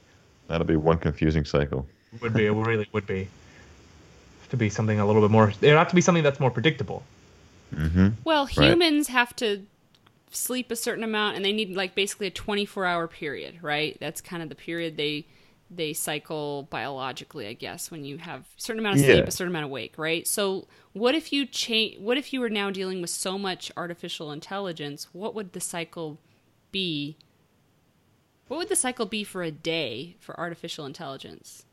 That'll 0.49 0.67
be 0.67 0.77
one 0.77 0.97
confusing 0.97 1.45
cycle. 1.45 1.87
Would 2.23 2.33
be, 2.33 2.47
it 2.47 2.53
really 2.53 2.89
would 2.93 3.07
be. 3.07 3.29
To 4.49 4.57
be 4.57 4.71
something 4.71 4.99
a 4.99 5.07
little 5.07 5.21
bit 5.21 5.31
more. 5.31 5.51
It 5.51 5.61
would 5.61 5.77
have 5.77 5.89
to 5.89 5.95
be 5.95 6.01
something 6.01 6.25
that's 6.25 6.41
more 6.41 6.51
predictable. 6.51 7.03
Well, 8.25 8.47
Right. 8.57 8.71
humans 8.71 9.09
have 9.09 9.37
to 9.37 9.67
sleep 10.31 10.71
a 10.71 10.77
certain 10.77 11.05
amount, 11.05 11.37
and 11.37 11.45
they 11.45 11.53
need 11.53 11.75
like 11.77 11.95
basically 11.95 12.27
a 12.29 12.31
24 12.31 12.85
hour 12.87 13.07
period, 13.09 13.59
right? 13.63 13.97
That's 14.01 14.21
kind 14.21 14.43
of 14.43 14.49
the 14.49 14.55
period 14.55 14.97
they 14.97 15.27
they 15.73 15.93
cycle 15.93 16.65
biologically, 16.65 17.47
I 17.47 17.53
guess, 17.53 17.93
when 17.93 18.05
you 18.05 18.19
have 18.19 18.41
a 18.41 18.45
certain 18.61 18.81
amount 18.81 18.97
of 18.97 19.05
sleep, 19.05 19.19
Yeah. 19.19 19.23
a 19.23 19.31
certain 19.31 19.53
amount 19.53 19.67
of 19.67 19.71
wake, 19.71 19.97
right? 19.99 20.27
So, 20.27 20.67
what 20.95 21.15
if 21.15 21.33
you 21.33 21.47
change? 21.47 21.99
What 22.01 22.17
if 22.19 22.33
you 22.33 22.41
were 22.41 22.51
now 22.51 22.71
dealing 22.73 23.01
with 23.01 23.11
so 23.11 23.39
much 23.39 23.71
artificial 23.77 24.33
intelligence? 24.33 25.07
What 25.13 25.33
would 25.37 25.53
the 25.53 25.61
cycle 25.61 26.19
be? 26.73 27.17
What 28.49 28.57
would 28.59 28.69
the 28.69 28.75
cycle 28.75 29.07
be 29.07 29.23
for 29.23 29.45
a 29.45 29.53
day 29.53 30.17
for 30.19 30.39
artificial 30.41 30.87
intelligence? 30.87 31.65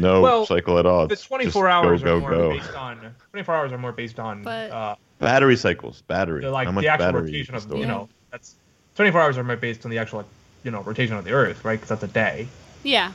No 0.00 0.20
Well, 0.20 0.46
cycle 0.46 0.78
at 0.78 0.86
all. 0.86 1.08
The 1.08 1.16
24 1.16 1.66
just 1.66 1.74
hours 1.74 2.02
go, 2.04 2.16
are 2.18 2.20
go, 2.20 2.20
more 2.20 2.30
go. 2.30 2.50
based 2.50 2.74
on. 2.74 3.14
24 3.32 3.54
hours 3.56 3.72
are 3.72 3.78
more 3.78 3.90
based 3.92 4.20
on 4.20 4.42
But- 4.44 4.70
uh, 4.70 4.94
Battery 5.18 5.56
cycles. 5.56 6.02
Battery. 6.06 6.42
the, 6.42 6.50
like 6.50 6.66
How 6.66 6.72
much 6.72 6.82
the 6.82 6.88
actual 6.88 7.06
battery 7.06 7.22
rotation 7.22 7.54
of 7.54 7.62
store? 7.62 7.78
you 7.78 7.86
know 7.86 8.08
that's 8.30 8.54
24 8.94 9.20
hours 9.20 9.38
are 9.38 9.44
more 9.44 9.56
based 9.56 9.84
on 9.84 9.90
the 9.90 9.98
actual 9.98 10.18
like, 10.18 10.26
you 10.64 10.70
know 10.70 10.82
rotation 10.82 11.16
of 11.16 11.24
the 11.24 11.32
Earth, 11.32 11.64
right? 11.64 11.74
Because 11.76 11.88
that's 11.88 12.02
a 12.02 12.08
day. 12.12 12.48
Yeah, 12.82 13.12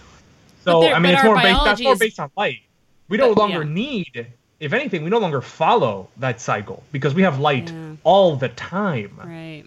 So 0.66 0.82
there- 0.82 0.94
I 0.94 1.00
mean, 1.00 1.13
it's 1.13 1.24
more 1.24 1.36
based. 1.36 1.63
That's 1.63 1.82
more 1.82 1.96
based 1.96 2.20
on 2.20 2.30
light. 2.38 2.60
We 3.10 3.18
no 3.18 3.34
But- 3.34 3.39
longer 3.42 3.63
yeah. 3.63 3.74
need, 3.74 4.28
if 4.60 4.74
anything, 4.74 5.04
we 5.04 5.10
no 5.10 5.20
longer 5.20 5.42
follow 5.42 6.10
that 6.18 6.39
cycle 6.42 6.84
because 6.92 7.13
we 7.13 7.22
have 7.24 7.39
light 7.39 7.70
Yeah. 7.72 7.94
all 8.04 8.36
the 8.36 8.50
time. 8.50 9.12
right. 9.24 9.63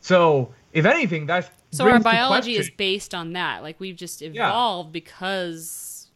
So 0.00 0.52
if 0.72 0.84
anything, 0.86 1.26
that 1.26 1.50
So 1.72 1.88
our 1.88 1.98
biology 2.00 2.56
is 2.56 2.70
based 2.70 3.14
on 3.14 3.32
that. 3.34 3.62
Like 3.62 3.78
we've 3.80 3.96
just 3.96 4.22
evolved 4.22 4.92
because 4.92 6.08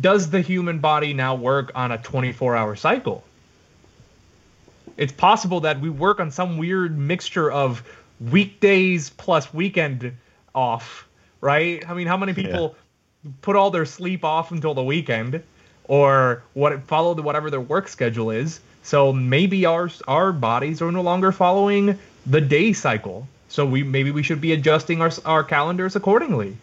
does 0.00 0.30
the 0.30 0.40
human 0.40 0.78
body 0.78 1.12
now 1.14 1.34
work 1.34 1.72
on 1.74 1.90
a 1.92 1.98
24-hour 1.98 2.76
cycle? 2.76 3.24
It's 4.96 5.12
possible 5.12 5.60
that 5.60 5.80
we 5.80 5.90
work 5.90 6.20
on 6.20 6.30
some 6.30 6.58
weird 6.58 6.96
mixture 6.96 7.50
of 7.50 7.82
weekdays 8.20 9.10
plus 9.10 9.52
weekend 9.52 10.16
off, 10.54 11.06
right? 11.40 11.88
I 11.88 11.94
mean, 11.94 12.06
how 12.06 12.16
many 12.16 12.32
people 12.32 12.76
put 13.42 13.56
all 13.56 13.70
their 13.70 13.84
sleep 13.84 14.24
off 14.24 14.52
until 14.52 14.74
the 14.74 14.82
weekend, 14.82 15.42
or 15.84 16.42
what 16.54 16.82
follow 16.84 17.14
the, 17.14 17.22
whatever 17.22 17.50
their 17.50 17.60
work 17.60 17.88
schedule 17.88 18.30
is? 18.30 18.60
So 18.82 19.12
maybe 19.12 19.66
our 19.66 19.90
our 20.08 20.32
bodies 20.32 20.80
are 20.80 20.92
no 20.92 21.02
longer 21.02 21.32
following 21.32 21.98
the 22.24 22.40
day 22.40 22.72
cycle. 22.72 23.28
So 23.48 23.66
we 23.66 23.82
maybe 23.82 24.10
we 24.10 24.22
should 24.22 24.40
be 24.40 24.52
adjusting 24.52 25.00
our 25.02 25.10
our 25.24 25.44
calendars 25.44 25.96
accordingly. 25.96 26.56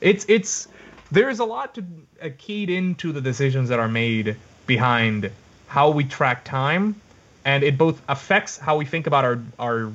It's 0.00 0.26
it's 0.28 0.68
there's 1.12 1.38
a 1.38 1.44
lot 1.44 1.74
to 1.76 1.84
uh, 2.22 2.30
keyed 2.38 2.70
into 2.70 3.12
the 3.12 3.20
decisions 3.20 3.68
that 3.68 3.78
are 3.78 3.88
made 3.88 4.36
behind 4.66 5.30
how 5.68 5.90
we 5.90 6.04
track 6.04 6.44
time, 6.44 7.00
and 7.46 7.62
it 7.62 7.78
both 7.78 8.02
affects 8.08 8.58
how 8.58 8.76
we 8.76 8.84
think 8.84 9.06
about 9.06 9.24
our 9.24 9.38
our 9.58 9.90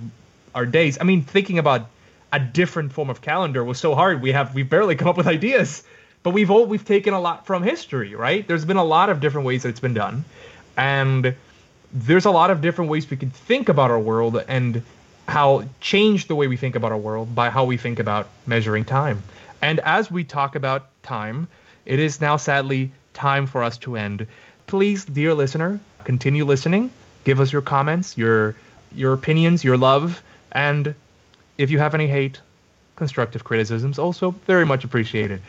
our 0.56 0.66
days. 0.66 0.98
I 1.00 1.04
mean, 1.04 1.22
thinking 1.22 1.60
about 1.60 1.88
a 2.32 2.40
different 2.40 2.94
form 2.94 3.10
of 3.10 3.22
calendar 3.22 3.64
was 3.64 3.78
so 3.78 3.94
hard. 3.94 4.22
We 4.22 4.32
have 4.32 4.56
we 4.56 4.64
barely 4.64 4.96
come 5.00 5.10
up 5.10 5.18
with 5.18 5.28
ideas, 5.28 5.84
but 6.24 6.32
we've 6.32 6.50
all 6.50 6.66
we've 6.66 6.86
taken 6.86 7.14
a 7.14 7.20
lot 7.20 7.46
from 7.46 7.62
history, 7.62 8.16
right? 8.16 8.48
There's 8.48 8.66
been 8.66 8.78
a 8.78 8.84
lot 8.84 9.10
of 9.10 9.20
different 9.20 9.46
ways 9.46 9.64
that 9.64 9.70
it's 9.70 9.82
been 9.82 9.94
done, 9.94 10.24
and 10.78 11.36
there's 11.94 12.26
a 12.26 12.32
lot 12.32 12.50
of 12.50 12.62
different 12.62 12.90
ways 12.90 13.08
we 13.12 13.18
can 13.18 13.30
think 13.30 13.68
about 13.68 13.92
our 13.92 14.00
world 14.00 14.42
and 14.48 14.82
how 15.28 15.66
change 15.82 16.28
the 16.28 16.36
way 16.36 16.48
we 16.48 16.56
think 16.56 16.76
about 16.76 16.94
our 16.94 16.98
world 16.98 17.36
by 17.36 17.50
how 17.50 17.66
we 17.66 17.76
think 17.76 18.00
about 18.00 18.30
measuring 18.48 18.86
time. 18.86 19.22
And 19.62 19.80
as 19.82 20.10
we 20.10 20.24
talk 20.24 20.56
about 20.56 20.88
time, 21.04 21.50
it 21.86 22.00
is 22.00 22.22
now 22.22 22.38
sadly 22.38 22.92
time 23.14 23.46
for 23.46 23.62
us 23.62 23.78
to 23.80 23.98
end. 23.98 24.26
Please, 24.68 25.04
dear 25.04 25.34
listener, 25.34 25.80
continue 26.06 26.46
listening. 26.46 26.92
Give 27.24 27.40
us 27.40 27.52
your 27.52 27.62
comments, 27.62 28.18
your 28.18 28.56
your 28.94 29.14
opinions, 29.14 29.64
your 29.64 29.78
love, 29.78 30.22
and 30.52 30.94
if 31.58 31.72
you 31.72 31.80
have 31.80 31.94
any 31.96 32.08
hate, 32.08 32.42
constructive 32.96 33.44
criticisms 33.44 33.98
also 34.00 34.32
very 34.48 34.66
much 34.66 34.84
appreciated. 34.84 35.42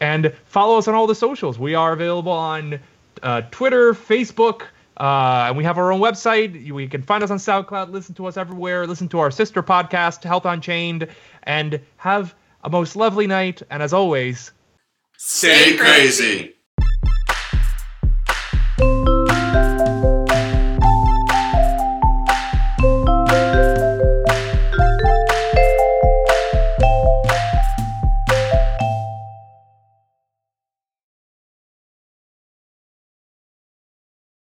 And 0.00 0.34
follow 0.46 0.76
us 0.78 0.86
on 0.88 0.94
all 0.94 1.06
the 1.06 1.14
socials. 1.14 1.58
We 1.58 1.74
are 1.74 1.92
available 1.92 2.32
on 2.32 2.78
uh, 3.22 3.42
Twitter, 3.50 3.94
Facebook, 3.94 4.62
uh, 4.96 5.46
and 5.48 5.56
we 5.56 5.64
have 5.64 5.78
our 5.78 5.92
own 5.92 6.00
website. 6.00 6.62
You- 6.64 6.74
We 6.74 6.88
can 6.88 7.02
find 7.02 7.22
us 7.22 7.30
on 7.30 7.38
SoundCloud. 7.38 7.90
Listen 7.90 8.14
to 8.16 8.26
us 8.26 8.36
everywhere. 8.36 8.86
Listen 8.86 9.08
to 9.08 9.18
our 9.20 9.30
sister 9.30 9.62
podcast, 9.62 10.22
Health 10.24 10.44
Unchained, 10.46 11.06
and 11.44 11.80
have 11.96 12.34
a 12.64 12.70
most 12.70 12.96
lovely 12.96 13.26
night. 13.26 13.62
And 13.70 13.82
as 13.82 13.92
always, 13.92 14.52
Stay 15.16 15.76
crazy. 15.76 16.54